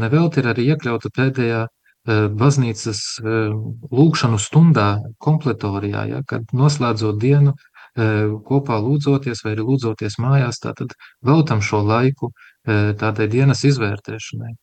[0.00, 1.66] nevelti ir arī iekļauta pēdējā
[2.40, 4.88] baznīcas lūkšanu stundā,
[5.20, 7.52] kompletorijā, ja, kad noslēdzot dienu,
[7.96, 10.94] kopā lūdzoties vai arī lūdzoties mājās, tātad
[11.26, 12.32] veltam šo laiku
[12.64, 14.54] tādai dienas izvērtēšanai.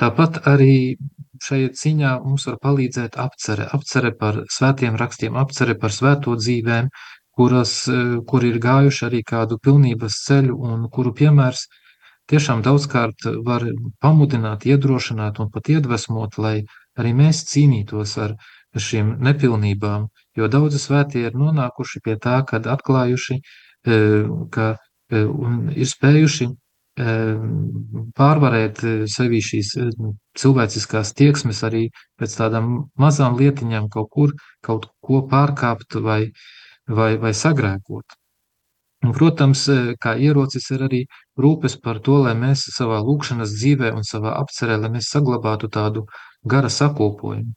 [0.00, 0.96] Tāpat arī
[1.42, 6.88] šajā ciņā mums var palīdzēt apcere, apcere par svētiem rakstiem, apcere par svēto dzīvēm,
[7.36, 7.74] kuras,
[8.28, 11.66] kur ir gājuši arī kādu pilnības ceļu un kuru piemērs
[12.30, 13.66] tiešām daudzkārt var
[14.00, 16.56] pamudināt, iedrošināt un pat iedvesmot, lai
[16.98, 18.36] arī mēs cīnītos ar
[18.78, 23.38] šīm nepilnībām, jo daudzi svētie ir nonākuši pie tā, kad atklājuši,
[24.54, 24.68] ka
[25.12, 26.48] un ir spējuši
[28.16, 29.74] pārvarēt sevi šīs
[30.38, 31.86] cilvēciskās tieksmes arī
[32.20, 36.32] pēc tādām mazām lietiņām kaut kur, kaut ko pārkāpt vai,
[36.88, 38.18] vai, vai sagrēkot.
[39.02, 39.64] Un, protams,
[39.98, 41.00] kā ierocis ir arī
[41.40, 46.04] rūpes par to, lai mēs savā lūkšanas dzīvē un savā apcerē, lai mēs saglabātu tādu
[46.46, 47.56] gara sakopojumu,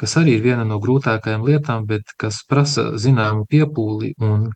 [0.00, 4.50] kas arī ir viena no grūtākajām lietām, bet kas prasa zināmu piepūli un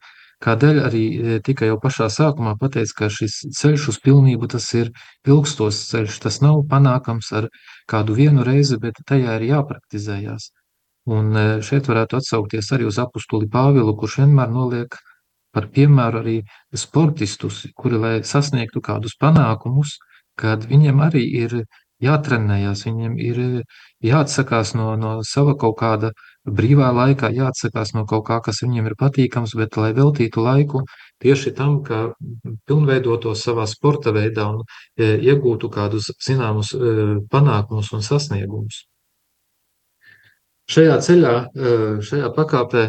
[0.45, 1.05] kādēļ arī
[1.45, 4.93] tikai jau pašā sākumā pateica, ka šis ceļš uz pilnību tas ir
[5.29, 7.51] ilgstos ceļš, tas nav panākams ar
[7.91, 10.51] kādu vienu reizi, bet tajā ir jāpraktizējās.
[11.11, 11.33] Un
[11.65, 14.97] šeit varētu atsaukties arī uz apustuli Pāvilu, kurš vienmēr noliek
[15.55, 16.37] par piemēru arī
[16.77, 19.97] sportistus, kuri, lai sasniegtu kādus panākumus,
[20.39, 21.57] kad viņiem arī ir
[22.05, 23.41] jātrenējās, viņiem ir
[24.05, 26.13] jāatsakās no, no sava kaut kāda
[26.49, 30.85] brīvā laikā, jāatsakās no kaut kā, kas viņiem ir patīkams, bet lai veltītu laiku
[31.21, 32.15] tieši tam, ka
[32.69, 36.95] pilnveidotos savā sporta veidā un e, iegūtu kādus zināmus e,
[37.33, 38.87] panākumus un sasniegumus.
[40.71, 41.35] Šajā ceļā,
[42.07, 42.85] šajā pakāpē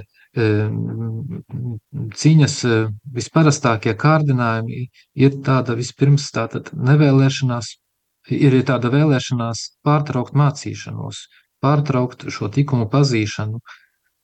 [2.21, 2.57] cīņas
[3.15, 4.85] visparastākie kārdinājumi
[5.19, 7.73] ir tāda vispirms tātad nevēlēšanās,
[8.29, 11.25] ir tāda vēlēšanās pārtraukt mācīšanos,
[11.61, 13.61] pārtraukt šo tikumu pazīšanu,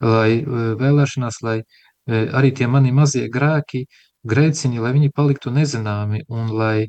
[0.03, 1.61] lai vēlēšanās, lai
[2.07, 3.85] arī tie mani mazie grēki,
[4.27, 6.87] grēciņi, lai viņi paliktu nezināmi un lai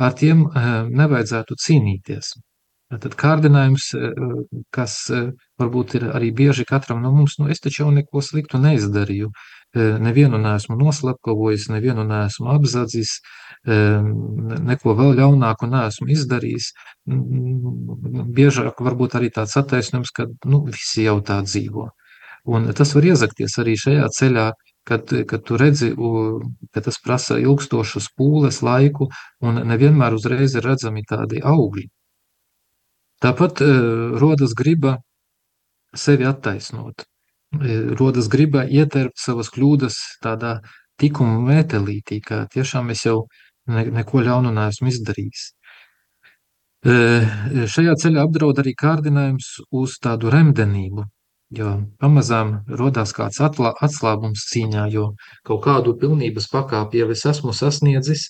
[0.00, 0.46] ar tiem
[0.90, 2.34] nevajadzētu cīnīties.
[2.90, 3.92] Tad kārdinājums,
[4.74, 4.94] kas
[5.60, 9.30] varbūt ir arī bieži katram no mums, nu es taču jau neko sliktu neizdarīju,
[9.76, 13.20] nevienu neesmu noslapkavojis, nevienu neesmu apzadzis,
[13.66, 16.72] neko vēl ļaunāku neesmu izdarījis.
[18.38, 21.90] Biežāk varbūt arī tāds attaisnums, ka nu, visi jau tā dzīvo.
[22.50, 24.46] Un tas var iezakties arī šajā ceļā,
[24.88, 25.92] kad, kad tu redzi,
[26.72, 29.10] ka tas prasa ilgstošas pūles laiku
[29.44, 31.86] un nevienmēr uzreiz ir redzami tādi augļi.
[33.20, 33.60] Tāpat
[34.16, 34.96] rodas griba
[35.92, 37.04] sevi attaisnot,
[37.98, 40.60] rodas griba ieterpt savas kļūdas tādā
[41.00, 43.24] tikuma mētelītī, ka tiešām es jau
[43.66, 45.46] ne, neko ļaunu neesmu izdarījis.
[46.86, 46.92] E,
[47.68, 51.04] šajā ceļā apdraud arī kārdinājums uz tādu remdenību,
[51.56, 55.10] jo pamazām rodās kāds atlā, atslābums cīņā, jo
[55.44, 58.28] kaut kādu pilnības pakāpi jau es esmu sasniedzis,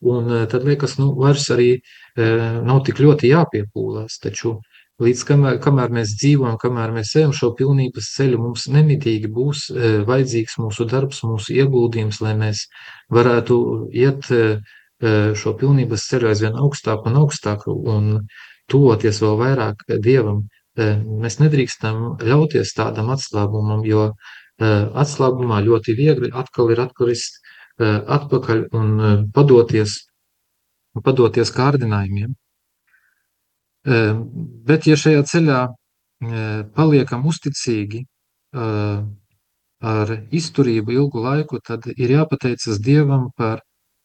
[0.00, 1.74] Un eh, tad liekas, nu, vairs arī
[2.16, 4.16] nav tik ļoti jāpiepūlās.
[4.22, 4.54] Taču
[5.00, 10.00] līdz kamēr, kamēr mēs dzīvojam, kamēr mēs ejam šo pilnības ceļu, mums nemitīgi būs eh,
[10.08, 12.66] vajadzīgs mūsu darbs, mūsu ieguldījums, lai mēs
[13.12, 13.56] varētu
[13.96, 14.30] iet
[15.00, 18.10] šo pilnības ceļu aizvien augstāk un augstāk un
[18.68, 20.42] tuvoties vēl vairāk Dievam.
[20.76, 24.10] Mēs nedrīkstam ļauties tādam atslābumam, jo
[24.60, 27.40] atslābumā ļoti viegli atkal ir atkrist
[27.80, 28.92] atpakaļ un
[29.32, 29.96] padoties,
[31.04, 32.36] padoties kārdinājumiem.
[33.84, 35.60] Bet, ja šajā ceļā
[36.76, 38.04] paliekam uzticīgi,
[39.80, 43.62] ar izturību ilgu laiku, tad ir jāpateicas Dievam par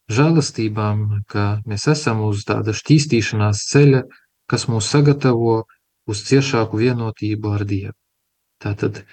[0.08, 4.04] žēlastībām, ka mēs esam uz tāda šķīstīšanās ceļa,
[4.48, 5.66] kas mūs sagatavo
[6.08, 7.98] uz ciešāku vienotību ar Dievu.
[8.64, 9.04] Tātad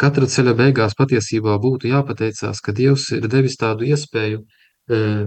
[0.00, 4.44] katra ceļa beigās patiesībā būtu jāpateicās, ka Dievs ir devis tādu iespēju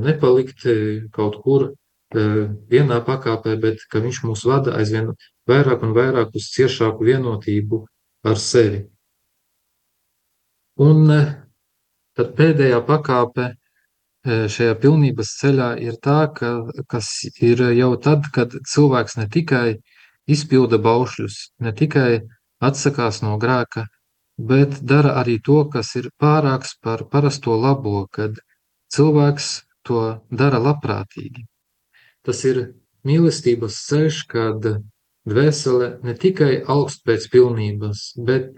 [0.06, 0.64] nepalikt
[1.12, 1.74] kaut kur
[2.16, 5.12] vienā pakāpē, bet ka viņš mūs vada aizvien
[5.50, 7.84] vairāk un vairāk uz ciešāku vienotību
[8.24, 8.86] ar sevi.
[10.82, 11.10] Un
[12.18, 13.52] tad pēdējā pakāpe
[14.24, 16.54] šajā pilnības ceļā ir tā, ka,
[16.88, 17.10] kas
[17.44, 19.68] ir jau tad, kad cilvēks ne tikai
[20.30, 22.24] izpilda baušļus, ne tikai
[22.64, 23.86] atsakās no grēka,
[24.40, 28.40] bet dara arī to, kas ir pārāks par parasto labo, kad
[28.96, 29.50] cilvēks
[29.84, 31.44] to dara labprātīgi.
[32.24, 32.60] Tas ir
[33.08, 34.68] mīlestības ceļš, kad
[35.28, 38.54] dvēsele ne tikai augst pēc pilnības, bet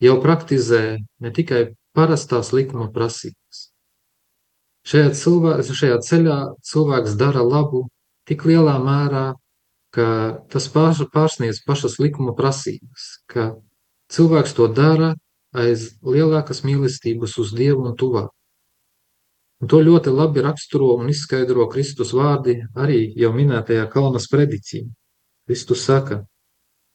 [0.00, 3.68] jau praktizē ne tikai parastās likuma prasības.
[4.88, 7.84] Šajā, cilvē, šajā ceļā cilvēks dara labu
[8.28, 9.26] tik lielā mērā,
[9.92, 10.06] ka
[10.52, 13.52] tas pār, pārsniedz pašas likuma prasības, ka
[14.12, 15.14] cilvēks to dara
[15.52, 18.30] aiz lielākas mīlestības uz Dievu un tuvāk.
[19.60, 24.86] Un to ļoti labi raksturo un izskaidro Kristus vārdi arī jau minētajā kalnas prediķī.
[25.48, 26.22] Kristus saka,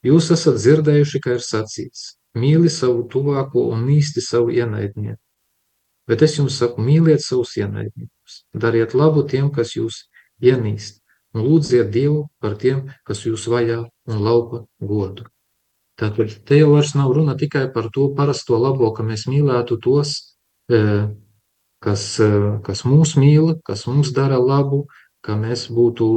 [0.05, 5.21] jūs esat dzirdējuši, ka ir sacīts, mīli savu tuvāko un nīsti savu ienaidnieku.
[6.09, 10.03] Bet es jums saku, mīliet savus ienaidniekus, dariet labu tiem, kas jūs
[10.41, 11.01] ienīst,
[11.33, 15.25] un lūdziet Dievu par tiem, kas jūs vajā un laupa godu.
[15.99, 20.15] Tātad te jau vairs nav runa tikai par to parasto labo, ka mēs mīlētu tos,
[20.69, 21.07] eh,
[21.85, 24.85] kas, eh, kas mūs mīl, kas mums dara labu,
[25.25, 26.07] ka mēs būtu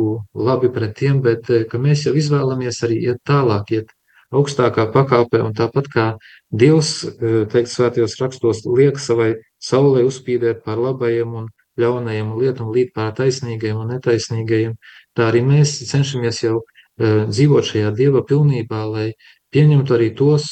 [0.48, 3.92] labi pret tiem, bet eh, ka mēs jau izvēlamies arī iet tālāk, iet
[4.32, 6.08] augstākā pakāpē, un tāpat kā
[6.48, 11.48] Dievs, eh, teikt svētajos rakstos, liek savai saulē uzspīdēt pār labajiem un
[11.78, 14.74] ļaunajiem lietām, līdz pār taisnīgajiem un netaisnīgajiem,
[15.14, 16.58] tā arī mēs cenšamies jau
[16.98, 19.12] dzīvot šajā Dieva pilnībā, lai
[19.54, 20.48] pieņemtu arī tos,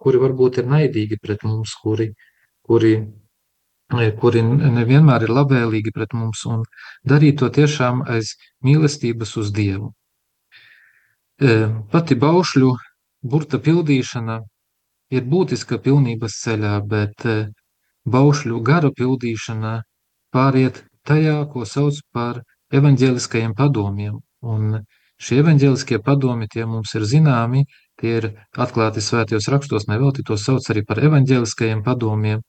[0.00, 2.06] kuri varbūt ir naidīgi pret mums, kuri,
[2.64, 2.94] kuri
[3.90, 6.62] kuri nevienmēr ir labvēlīgi pret mums, un
[7.12, 9.90] darīt to tiešām aiz mīlestības uz Dievu.
[11.40, 11.56] E,
[11.90, 12.70] pati baušļu
[13.22, 14.40] burta pildīšana
[15.10, 17.36] ir būtiska pilnības ceļā, bet e,
[18.06, 19.74] baušļu gara pildīšana
[20.32, 24.20] pāriet tajā, ko sauc par evaņģēliskajiem padomiem.
[24.40, 24.82] Un
[25.20, 27.64] šie evaņģēliskie padomi tie mums ir zināmi,
[28.00, 32.44] tie ir atklāti svētajos rakstos, nevelti to sauc arī par evaņģēliskajiem padomiem,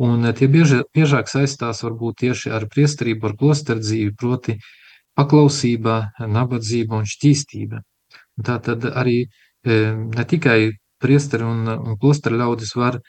[0.00, 4.56] Un tie bieži, biežāk saistās varbūt tieši ar priesterību, ar klosterdzīvi, proti
[5.18, 7.82] paklausība, nabadzība un šķīstība.
[8.42, 9.28] Tā tad arī e,
[9.92, 10.72] ne tikai
[11.02, 13.02] priesteri un, un klosteri ļaudis var e,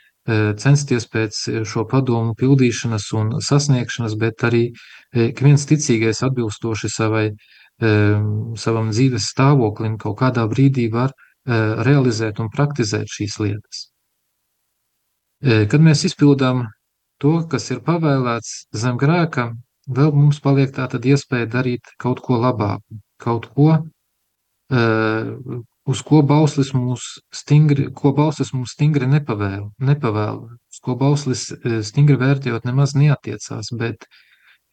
[0.60, 4.66] censties pēc šo padomu pildīšanas un sasniegšanas, bet arī
[5.14, 7.28] ik viens ticīgais atbilstoši savai,
[8.58, 11.14] savam dzīves stāvoklim kaut kādā brīdī var
[11.46, 13.93] realizēt un praktizēt šīs lietas.
[15.44, 16.68] Kad mēs izpildām
[17.20, 19.50] to, kas ir pavēlēts zem grēka,
[19.92, 23.74] vēl mums paliek tā tad iespēja darīt kaut ko labāku, kaut ko,
[25.84, 30.40] uz ko bauslis mūs stingri, ko bauslis mums stingri nepavēl, nepavēl,
[30.72, 31.50] uz ko bauslis
[31.90, 34.08] stingri vērtējot nemaz neatiecās, bet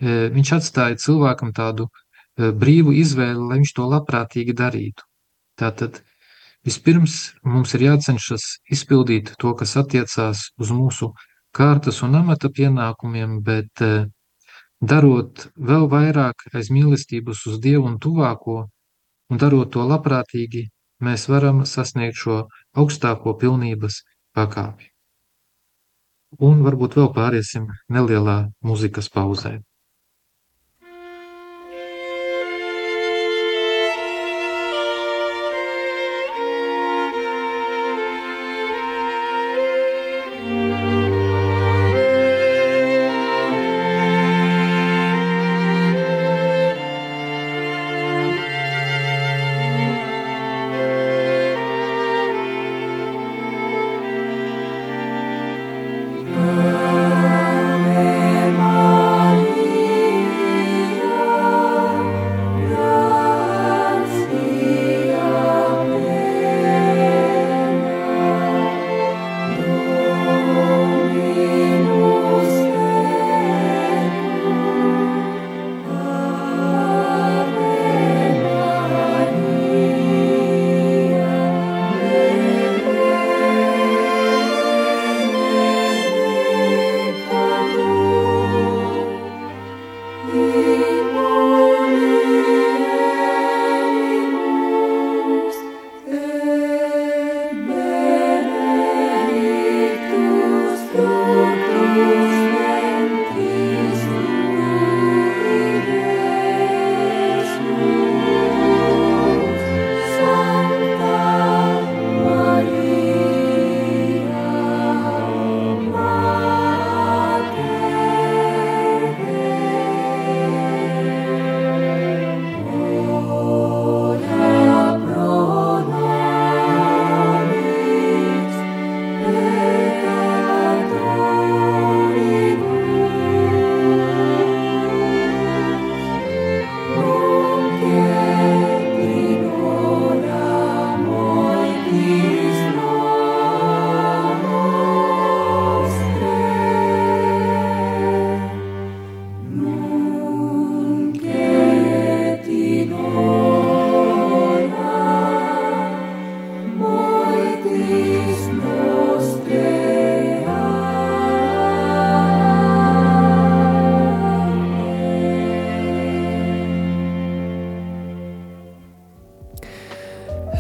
[0.01, 1.89] viņš atstāja cilvēkam tādu
[2.39, 5.03] brīvu izvēli, lai viņš to labprātīgi darītu.
[5.59, 5.99] Tātad
[6.67, 7.15] Vispirms
[7.49, 8.43] mums ir jācenšas
[8.75, 11.09] izpildīt to, kas attiecās uz mūsu
[11.57, 14.05] kārtas un amata pienākumiem, bet eh,
[14.93, 18.59] darot vēl vairāk aiz mīlestības uz Dievu un tuvāko,
[19.31, 20.67] un darot to labprātīgi,
[21.01, 22.43] mēs varam sasniegt šo
[22.77, 24.03] augstāko pilnības
[24.37, 24.93] pakāpi.
[26.45, 29.57] Un varbūt vēl pāriesim nelielā muzikas pauzē.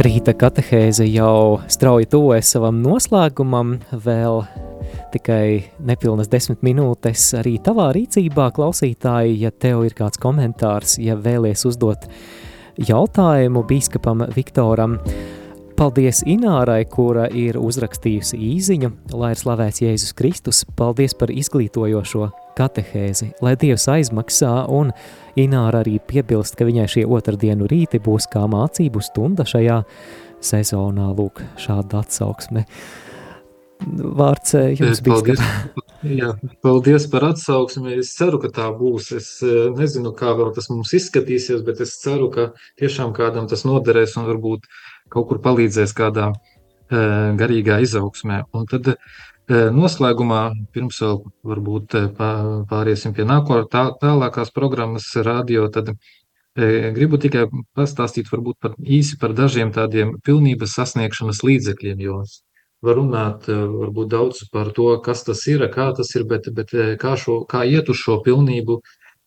[0.00, 4.38] Rīta katehēze jau strauji tuvojas savam noslēgumam, vēl
[5.12, 11.66] tikai nepilnas desmit minūtes arī tavā rīcībā, klausītāji, ja tev ir kāds komentārs, ja vēlies
[11.68, 12.08] uzdot
[12.80, 14.96] jautājumu bīskapam Viktoram.
[15.80, 20.58] Paldies Inārai, kura ir uzrakstījusi īziņu, lai ir slavēts Jēzus Kristus.
[20.76, 22.26] Paldies par izglītojošo
[22.58, 24.92] katehēzi, lai Dievs aizmaksā un
[25.40, 29.78] Ināra arī piebilst, ka viņai šie otrdienu rīti būs kā mācību stunda šajā
[30.44, 32.66] sezonā, lūk, šāda atsauksme.
[34.20, 35.16] Vārds eh, jums bija.
[35.16, 35.40] Paldies,
[36.20, 37.96] jā, paldies par atsauksmi.
[38.02, 39.08] Es ceru, ka tā būs.
[39.16, 42.50] Es eh, nezinu, kā vēl tas mums izskatīsies, bet es ceru, ka
[42.80, 44.68] tiešām kādam tas noderēs un varbūt
[45.10, 48.44] kaut kur palīdzēs kādā eh, garīgā izaugsmē.
[48.54, 48.94] Un tad
[49.50, 51.16] Noslēgumā, pirms vēl
[51.50, 51.94] varbūt
[52.70, 55.90] pāriesim pie nākotnē, tā, tālākās programmas radio, tad
[56.94, 62.20] gribu tikai pastāstīt varbūt par īsi par dažiem tādiem pilnības sasniegšanas līdzekļiem, jo
[62.82, 67.16] var runāt varbūt daudz par to, kas tas ir, kā tas ir, bet, bet kā,
[67.18, 68.80] šo, kā iet uz šo pilnību,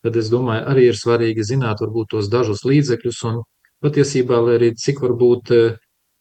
[0.04, 3.42] tad es domāju, arī ir svarīgi zināt varbūt tos dažus līdzekļus un
[3.84, 5.54] patiesībā, lai arī cik varbūt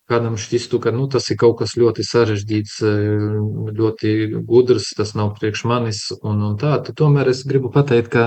[0.10, 3.38] kādam šķistu, ka nu, tas ir kaut kas ļoti sarežģīts, eh,
[3.80, 4.12] ļoti
[4.50, 6.76] gudrs, tas nav priekš manis un, un tā.
[6.84, 8.26] Tad tomēr es gribu pateikt, ka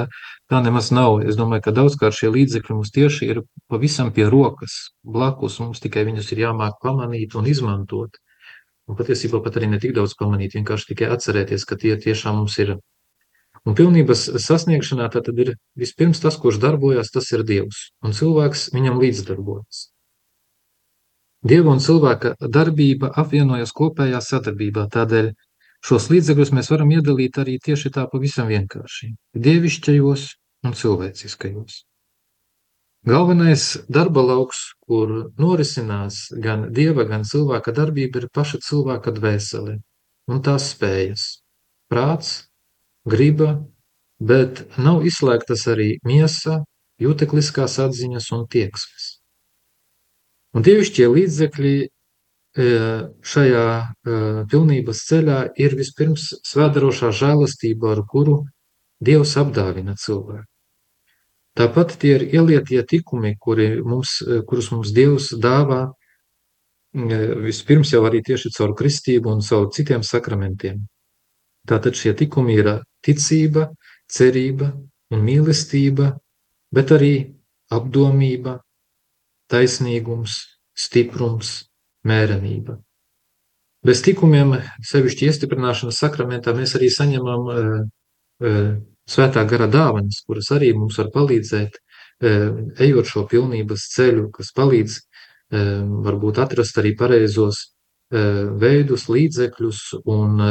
[0.50, 1.20] tā nemaz nav.
[1.28, 5.60] Es domāju, ka daudzkārt šie līdzekļi mums tieši ir pavisam pie rokas, blakus.
[5.60, 8.16] Mums tikai viņus ir jāmāk pamanīt un izmantot.
[8.86, 12.56] Un patiesībā pat arī ne tik daudz pamanīt, vienkārši tikai atcerēties, ka tie tiešām mums
[12.62, 12.76] ir.
[13.66, 17.90] Un pilnības sasniegšanā tad ir vispirms tas, kurš darbojas, tas ir Dievs.
[18.06, 19.88] Un cilvēks viņam līdzdarbojas.
[21.46, 25.32] Dieva un cilvēka darbība apvienojas kopējā sadarbībā, tādēļ
[25.86, 29.12] šos līdzekļus mēs varam iedalīt arī tieši tā pavisam vienkārši-
[29.46, 30.24] dievišķajos
[30.66, 31.84] un cilvēciskajos.
[33.06, 39.78] Galvenais darba lauks, kur norisinās gan dieva, gan cilvēka darbība, ir paša cilvēka dvēsele
[40.26, 41.42] un tās spējas,
[41.92, 42.45] prāts,
[43.06, 43.50] griba,
[44.18, 46.62] bet nav izslēgtas arī miesa,
[47.02, 49.06] jūtekliskās atziņas un tieksmes.
[50.56, 51.88] Un dievišķie līdzekļi e,
[53.32, 54.18] šajā e,
[54.50, 58.42] pilnības ceļā ir vispirms svēdarošā žēlastība, ar kuru
[59.04, 60.48] Dievs apdāvina cilvēku.
[61.56, 65.84] Tāpat tie ir ielietie tikumi, kuri mums, e, kurus mums Dievs dāvā
[66.96, 70.80] vispirms jau arī tieši caur kristību un caur citiem sakramentiem.
[71.66, 72.70] Tātad šie tikumi ir
[73.04, 73.70] ticība,
[74.10, 74.70] cerība
[75.12, 76.12] un mīlestība,
[76.74, 77.14] bet arī
[77.74, 78.60] apdomība,
[79.50, 80.38] taisnīgums,
[80.76, 81.56] stiprums,
[82.06, 82.78] mērenība.
[83.86, 87.74] Bez tikumiem, sevišķi iestiprināšanas sakramentā, mēs arī saņemam uh,
[88.42, 88.70] uh,
[89.06, 92.48] svētā gara dāvanas, kuras arī mums var palīdzēt, uh,
[92.82, 95.02] ejot šo pilnības ceļu, kas palīdz
[95.46, 97.75] varbūt atrast arī pareizos
[98.10, 100.42] veidus, līdzekļus un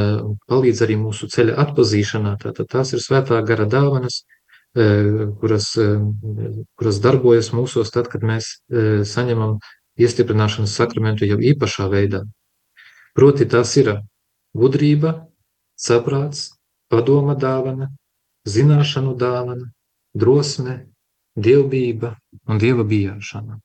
[0.50, 2.36] palīdz arī mūsu ceļa atpazīšanā.
[2.42, 4.26] Tātad tās ir svētā gara dāvanas,
[4.76, 5.70] kuras,
[6.76, 8.58] kuras darbojas mūsos tad, kad mēs
[9.08, 9.60] saņemam
[9.96, 12.26] iestiprināšanas sakramentu jau īpašā veidā.
[13.16, 13.94] Proti tas ir
[14.52, 15.30] gudrība,
[15.80, 16.58] saprāts,
[16.92, 17.88] padoma dāvana,
[18.44, 19.72] zināšanu dāvana,
[20.12, 20.90] drosme,
[21.40, 23.62] dievbība un dieva bijāšana.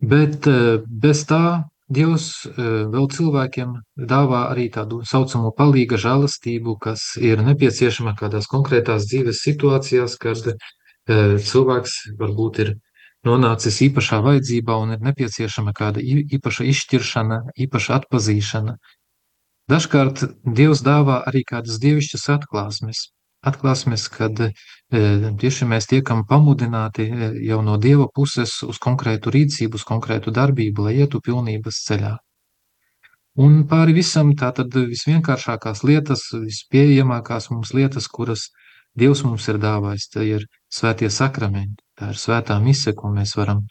[0.00, 0.48] Bet
[0.88, 2.26] bez tā Dievs
[2.56, 3.72] vēl cilvēkiem
[4.10, 10.52] dāvā arī tādu saucamo palīga žēlastību, kas ir nepieciešama kādās konkrētās dzīves situācijās, kad
[11.50, 12.72] cilvēks varbūt ir
[13.26, 18.76] nonācis īpašā vajadzībā un ir nepieciešama kāda īpaša izšķiršana, īpaša atpazīšana.
[19.70, 23.08] Dažkārt Dievs dāvā arī kādas dievišķas atklāsmes,
[23.46, 24.40] atklāsmes, kad
[24.90, 27.06] tieši mēs tiekam pamudināti
[27.46, 32.16] jau no Dieva puses uz konkrētu rīcību, uz konkrētu darbību, lai ietu pilnības ceļā.
[33.40, 38.48] Un pāri visam tātad visvienkāršākās lietas, vispieejamākās mums lietas, kuras
[38.98, 43.62] Dievs mums ir dāvājis, tie ir svētie sakramenti, tā ir svētā mise, ko mēs varam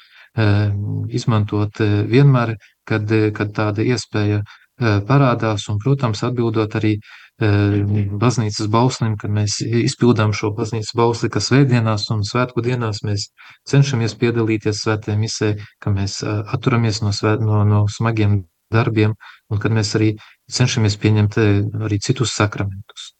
[1.12, 2.54] izmantot vienmēr,
[2.88, 4.40] kad, kad tāda iespēja
[4.80, 6.96] parādās, un, protams, atbildot arī
[7.40, 13.30] baznīcas bauslim, kad mēs izpildām šo baznīcas bausli, ka svētdienās un svētku dienās mēs
[13.70, 19.16] cenšamies piedalīties svētē misē, ka mēs atturamies no, svēt, no, no smagiem darbiem
[19.50, 20.12] un kad mēs arī
[20.52, 23.14] cenšamies pieņemt arī citus sakramentus.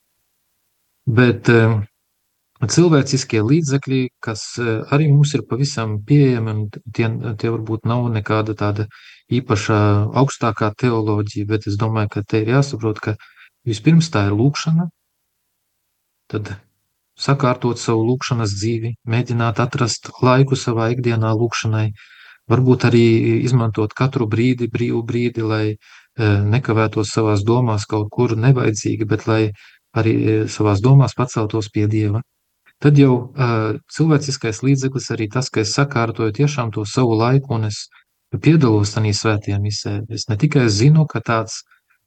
[1.10, 1.48] Bet
[2.60, 7.08] cilvēciskie līdzekļi, kas arī mums ir pavisam pieejami, un tie,
[7.40, 8.90] tie varbūt nav nekāda tāda
[9.32, 9.80] īpaša
[10.20, 13.16] augstākā teoloģija, bet es domāju, ka te ir jāsaprot, ka
[13.70, 14.88] Vispirms tā ir lūkšana,
[16.32, 16.54] tad
[17.20, 21.90] sakārtot savu lūkšanas dzīvi, mēģināt atrast laiku savā ikdienā lūkšanai,
[22.50, 23.06] varbūt arī
[23.46, 25.66] izmantot katru brīdi, brīvu brīdi, lai
[26.20, 29.44] nekavētos savās domās kaut kur nevajadzīgi, bet lai
[29.96, 30.16] arī
[30.52, 32.22] savās domās paceltos pie Dieva.
[32.80, 37.68] Tad jau uh, cilvēciskais līdzeklis arī tas, ka es sakārtoju tiešām to savu laiku un
[37.68, 37.88] es
[38.40, 39.98] piedalos tajā svētajā misē.
[40.16, 41.64] Es ne tikai zinu, ka tāds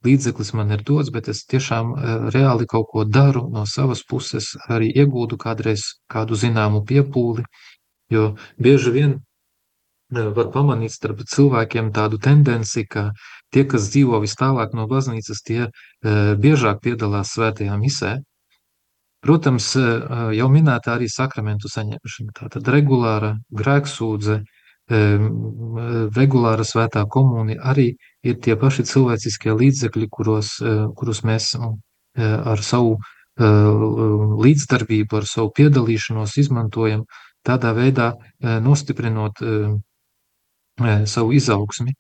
[0.07, 4.53] līdzeklis man ir dots, bet es tiešām uh, reāli kaut ko daru no savas puses,
[4.69, 7.45] arī iegūdu kādreiz kādu zināmu piepūli,
[8.13, 9.21] jo bieži vien
[10.13, 13.13] var pamanīt starp cilvēkiem tādu tendenci, ka
[13.53, 15.71] tie, kas dzīvo vis tālāk no baznīcas, tie
[16.03, 18.19] biežāk piedalās svētajā misē.
[19.23, 19.71] Protams,
[20.37, 24.41] jau minēta arī sakramentu saņemšana, tātad regulāra grēksūdze,
[24.91, 30.57] regulāra svētā komunija arī ir tie paši cilvēciskie līdzekļi, kuros,
[30.97, 31.55] kurus mēs
[32.19, 32.99] ar savu
[33.39, 37.05] līdzdarbību, ar savu piedalīšanos izmantojam,
[37.47, 38.13] tādā veidā
[38.43, 39.41] nostiprinot
[41.07, 41.95] savu izaugsmi.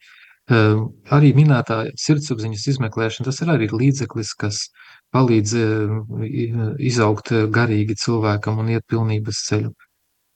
[0.50, 4.66] Arī minētā sirdsapziņas izmeklēšana, tas ir arī līdzeklis, kas
[5.14, 5.54] palīdz
[6.82, 9.72] izaugt garīgi cilvēkam un iet pilnības ceļu.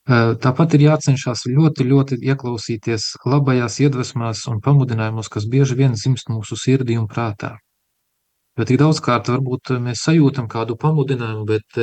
[0.07, 6.55] Tāpat ir jācenšas ļoti, ļoti ieklausīties labajās iedvesmās un pamudinājumos, kas bieži vien dzimst mūsu
[6.55, 7.57] sirdī un prātā.
[8.57, 11.81] Jo tik daudzkārt varbūt mēs sajūtam kādu pamudinājumu, bet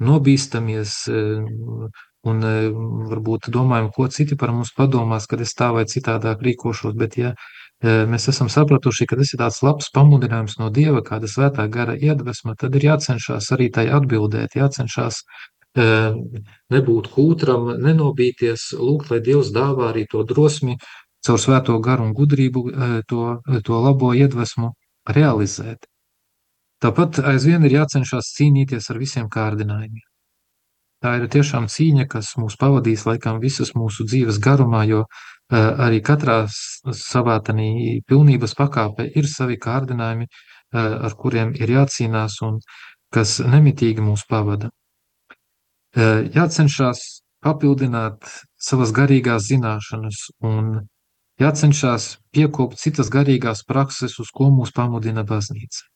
[0.00, 0.94] nobīstamies
[2.32, 2.42] un
[3.12, 7.34] varbūt domājam, ko citi par mums padomās, kad es tā vai citādāk rīkošos, bet ja
[7.82, 12.54] mēs esam sapratuši, ka tas ir tāds labs pamudinājums no Dieva, kāda svētā gara iedvesma,
[12.56, 15.24] tad ir jācenšas arī tai atbildēt, jācenšas
[15.76, 20.76] nebūt kūtram, nenobīties, lūgt, lai Dievs dāvā arī to drosmi,
[21.24, 22.64] caur svēto garu un gudrību
[23.08, 24.72] to, to labo iedvesmu
[25.08, 25.86] realizēt.
[26.82, 30.02] Tāpat aizvien ir jācenšas cīnīties ar visiem kārdinājumiem.
[31.02, 35.04] Tā ir tiešām cīņa, kas mūs pavadīs laikam visas mūsu dzīves garumā, jo
[35.50, 40.28] arī katrā savā tanī pilnības pakāpē ir savi kārdinājumi,
[40.74, 42.60] ar kuriem ir jācīnās un
[43.14, 44.70] kas nemitīgi mūs pavada.
[45.96, 48.24] Jācenšas papildināt
[48.56, 50.74] savas garīgās zināšanas un
[51.42, 55.88] jācenšas piekopt citas garīgās prakses, uz ko mūs pamudina baznīca.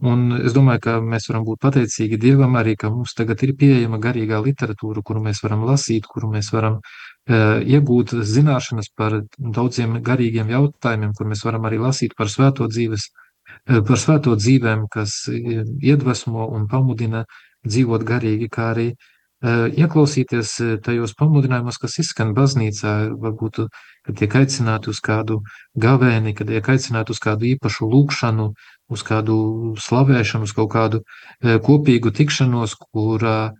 [0.00, 3.98] Un es domāju, ka mēs varam būt pateicīgi Dievam arī, ka mums tagad ir pieejama
[4.00, 10.48] garīgā literatūra, kuru mēs varam lasīt, kuru mēs varam uh, iegūt zināšanas par daudziem garīgiem
[10.56, 16.48] jautājumiem, kur mēs varam arī lasīt par svēto dzīves, uh, par svēto dzīvēm, kas iedvesmo
[16.48, 17.26] un pamudina
[17.68, 19.09] dzīvot garīgi, kā arī uh,
[19.42, 20.52] ieklausīties
[20.84, 23.62] tajos pamudinājumos, kas izskan baznīcā, varbūt,
[24.04, 25.40] kad tiek aicināti uz kādu
[25.80, 28.50] gavēni, kad tiek aicināti uz kādu īpašu lūkšanu,
[28.90, 29.38] uz kādu
[29.80, 33.52] slavēšanu, uz kaut kādu e, kopīgu tikšanos, kurā e,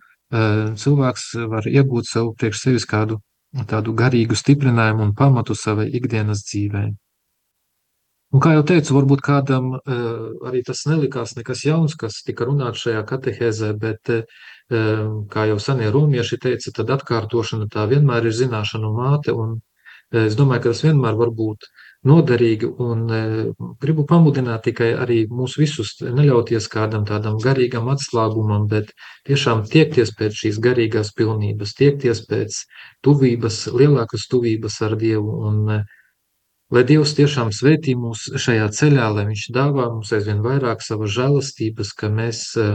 [0.77, 3.21] cilvēks var iegūt sev priekš sevis kādu
[3.67, 6.91] tādu garīgu stiprinājumu un pamatu savai ikdienas dzīvē.
[8.31, 9.95] Un kā jau teicu, varbūt kādam e,
[10.47, 14.13] arī tas nelikās nekas jauns, kas tika runāts šajā katehēzē, bet,
[15.33, 19.57] kā jau senie romieši teica, tad atkārtošana tā vienmēr ir zināšanu māte, un
[20.15, 21.67] es domāju, ka tas vienmēr var būt
[22.07, 23.03] noderīgi un
[23.81, 28.89] gribu pamudināt tikai arī mūs visus neļauties kādam tādam garīgam atslābumam, bet
[29.29, 32.63] tiešām tiekties pēc šīs garīgās pilnības, tiekties pēc
[33.05, 35.83] tuvības, lielākas tuvības ar Dievu un
[36.71, 41.93] lai Dievs tiešām svētī mūs šajā ceļā, lai Viņš dāvā mums aizvien vairāk savas žēlastības,
[41.97, 42.67] ka mēs e,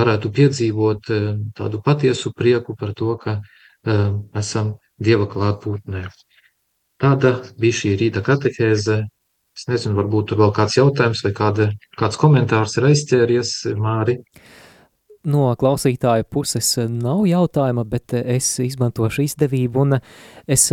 [0.00, 1.10] varētu piedzīvot
[1.54, 3.40] tādu patiesu prieku par to, ka
[4.34, 6.06] esam Dieva klātbūtnē.
[7.02, 9.02] Tāda bija šī rīta katehēze.
[9.54, 11.66] Es nezinu, varbūt tur vēl kāds jautājums vai kāda,
[11.98, 14.16] kāds komentārs ir aizķēries, Māri.
[15.24, 19.96] No klausītāja puses nav jautājuma, bet es izmantošu izdevību un
[20.44, 20.66] es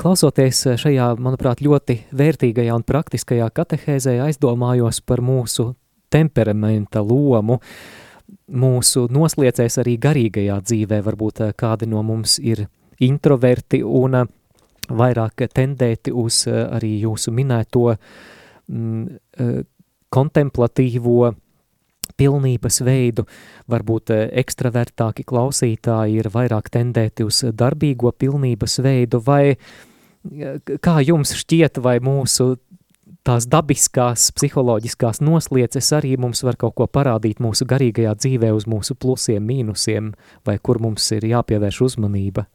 [0.00, 5.68] klausoties šajā, manuprāt, ļoti vērtīgajā un praktiskajā katehēzē aizdomājos par mūsu
[6.10, 7.60] temperamenta lomu,
[8.50, 12.66] mūsu nosliecēs arī garīgajā dzīvē, varbūt kādi no mums ir
[13.02, 14.24] introverti un
[14.90, 19.04] vairāk tendēti uz eh, arī jūsu minēto mm,
[19.38, 19.62] eh,
[20.12, 21.32] kontemplatīvo
[22.16, 23.26] pilnības veidu,
[23.72, 29.56] varbūt eh, ekstravertāki klausītāji ir vairāk tendēti uz darbīgo pilnības veidu, vai
[30.82, 32.54] kā jums šķiet, vai mūsu
[33.26, 38.96] tās dabiskās psiholoģiskās noslieces arī mums var kaut ko parādīt mūsu garīgajā dzīvē uz mūsu
[38.98, 40.12] plusiem, mīnusiem,
[40.46, 42.46] vai kur mums ir jāpievērš uzmanība?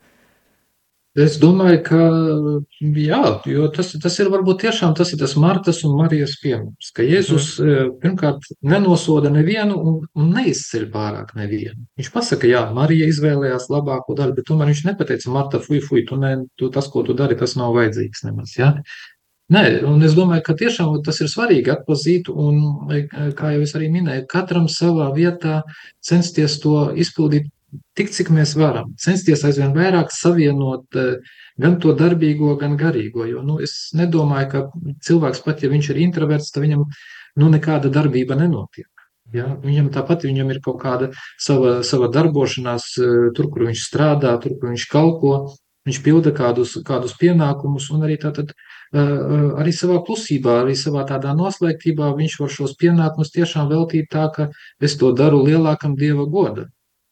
[1.18, 2.00] Es domāju, ka
[2.78, 7.06] jā, jo tas, tas ir varbūt tiešām tas ir tas Martas un Marijas piemērs, ka
[7.06, 7.96] Jēzus mm.
[8.04, 11.88] pirmkārt nenosoda nevienu un, un neizceļ pārāk nevienu.
[11.98, 16.22] Viņš pasaka, jā, Marija izvēlējās labāko daļu, bet tomēr viņš nepateica, Marta, fuj, fuj, tu,
[16.22, 18.76] ne, tu tas, ko tu dari, tas nav vajadzīgs nemaz, jā.
[19.58, 22.58] Nē, un es domāju, ka tiešām tas ir svarīgi atpazīt, un,
[23.40, 25.62] kā jau es arī minēju, katram savā vietā
[26.04, 27.48] censties to izpildīt
[27.98, 33.26] tik cik mēs varam, censties aizvien vairāk savienot eh, gan to darbīgo, gan garīgo.
[33.28, 37.92] Jo nu, es nedomāju, ka cilvēks pat, ja viņš ir introverts, tad viņam nu, nekāda
[37.94, 38.90] darbība nenotiek.
[39.36, 39.50] Ja?
[39.64, 41.12] Viņam tāpat viņam ir kaut kāda
[41.44, 45.38] sava, sava darbošanās, eh, tur, kur viņš strādā, tur, kur viņš kalpo.
[45.88, 48.50] Viņš pilda kādus, kādus pienākumus, un arī, tātad,
[48.92, 54.26] uh, arī savā klusībā, arī savā tādā noslēgtībā viņš var šos pienākumus tiešām veltīt tā,
[54.36, 54.50] ka
[54.84, 56.68] es to daru lielākam dieva godam.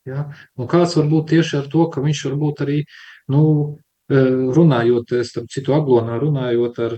[0.06, 0.28] Ja?
[0.60, 2.80] Un kāds var būt tieši ar to, ka viņš varbūt arī,
[3.34, 3.42] nu,
[4.10, 4.24] e,
[4.56, 6.98] runājot, starp citu, aglonā runājot ar,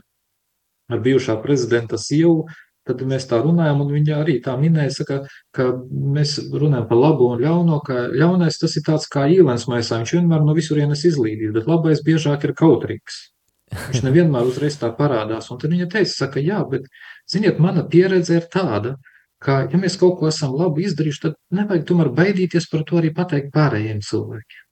[0.92, 2.48] ar bijušā prezidenta sievu,
[2.88, 5.18] tad mēs tā runājam, un viņa arī tā minēja, saka,
[5.56, 10.00] ka mēs runājam par labo un ļauno, ka ļaunais tas ir tāds kā īlens maisā,
[10.00, 13.20] viņš vienmēr no visurienes izlīdīs, bet labais biežāk ir kautrīgs.
[13.68, 16.88] Viņš nevienmēr uzreiz tā parādās, un tad viņa teica, saka, jā, bet,
[17.28, 21.86] ziniet, mana pieredze ir tāda, ka, ja mēs kaut ko esam labi izdarījuši, tad nevajag
[21.90, 24.64] tomēr baidīties par to arī pateikt pārējiem cilvēkiem.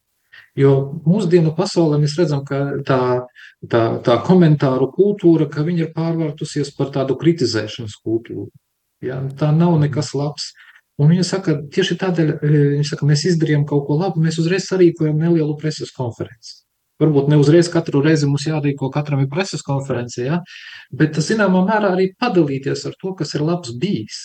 [0.56, 0.72] Jo
[1.04, 3.00] mūsdienu pasaulē mēs redzam, ka tā,
[3.72, 8.48] tā, tā komentāru kultūra, ka viņa ir pārvērtusies par tādu kritizēšanas kultūru.
[9.04, 9.20] Ja?
[9.40, 10.54] Tā nav nekas labs.
[10.96, 15.20] Un viņa saka, tieši tādēļ, e, saka, mēs izdarījām kaut ko labu, mēs uzreiz sarīkojam
[15.20, 16.62] nelielu preses konferenci.
[17.04, 20.40] Varbūt ne uzreiz katru reizi mums jārīko katram ir preses konference, ja?
[20.96, 24.22] bet zināmā mērā arī padalīties ar to, kas ir labs bijis.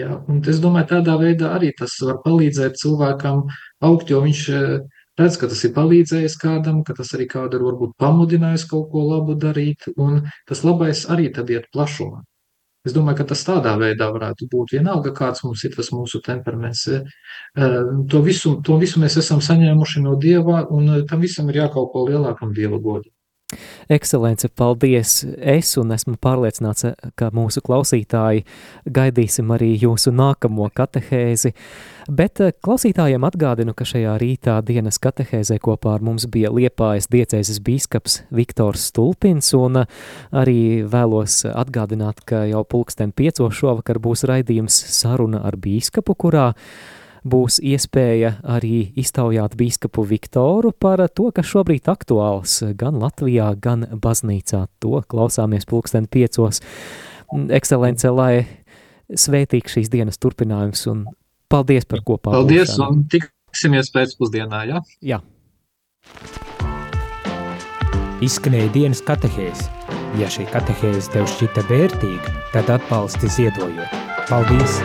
[0.00, 3.42] Jā, un es domāju, tādā veidā arī tas var palīdzēt cilvēkam
[3.84, 4.78] augt, jo viņš eh,
[5.20, 9.04] redz, ka tas ir palīdzējis kādam, ka tas arī kādu ir varbūt pamudinājis kaut ko
[9.10, 12.22] labu darīt, un tas labais arī tad iet plašumā.
[12.88, 14.72] Es domāju, ka tas tādā veidā varētu būt.
[14.78, 16.88] Vienalga, kāds mums ir tas mūsu temperaments.
[16.88, 17.76] Eh,
[18.08, 22.56] to visu, to visu mēs esam saņēmuši no Dieva, un tam visam ir jākalpo lielākam
[22.56, 23.12] Dieva godam.
[23.92, 25.22] Ekscelence, paldies!
[25.36, 26.86] Es un esmu pārliecināts,
[27.18, 28.44] ka mūsu klausītāji
[28.86, 31.52] gaidīsim arī jūsu nākamo katehēzi,
[32.08, 37.60] bet eh, klausītājiem atgādinu, ka šajā rītā dienas katehēzē kopā ar mums bija Liepājas diecēzes
[37.66, 40.00] bīskaps Viktors Stulpins, un eh,
[40.32, 46.52] arī vēlos atgādināt, ka jau pulksten piecos šovakar būs raidījums saruna ar bīskapu, kurā
[47.22, 54.66] būs iespēja arī iztaujāt bīskapu Viktoru par to, kas šobrīd aktuāls gan Latvijā, gan baznīcā.
[54.82, 56.62] To klausāmies pulksten piecos.
[57.32, 58.44] Ekscelence, lai
[59.08, 61.06] svētīgs šīs dienas turpinājums un
[61.52, 62.34] paldies par kopā.
[62.34, 62.88] Paldies būšanu.
[62.90, 64.82] un tiksimies pēcpusdienā, ja?
[65.00, 65.22] Jā.
[68.22, 69.66] Izskanēja dienas katehēs.
[70.20, 74.00] Ja šī katehēze tev šķita vērtīga, tad atbalsti ziedojot.
[74.28, 74.80] Paldies!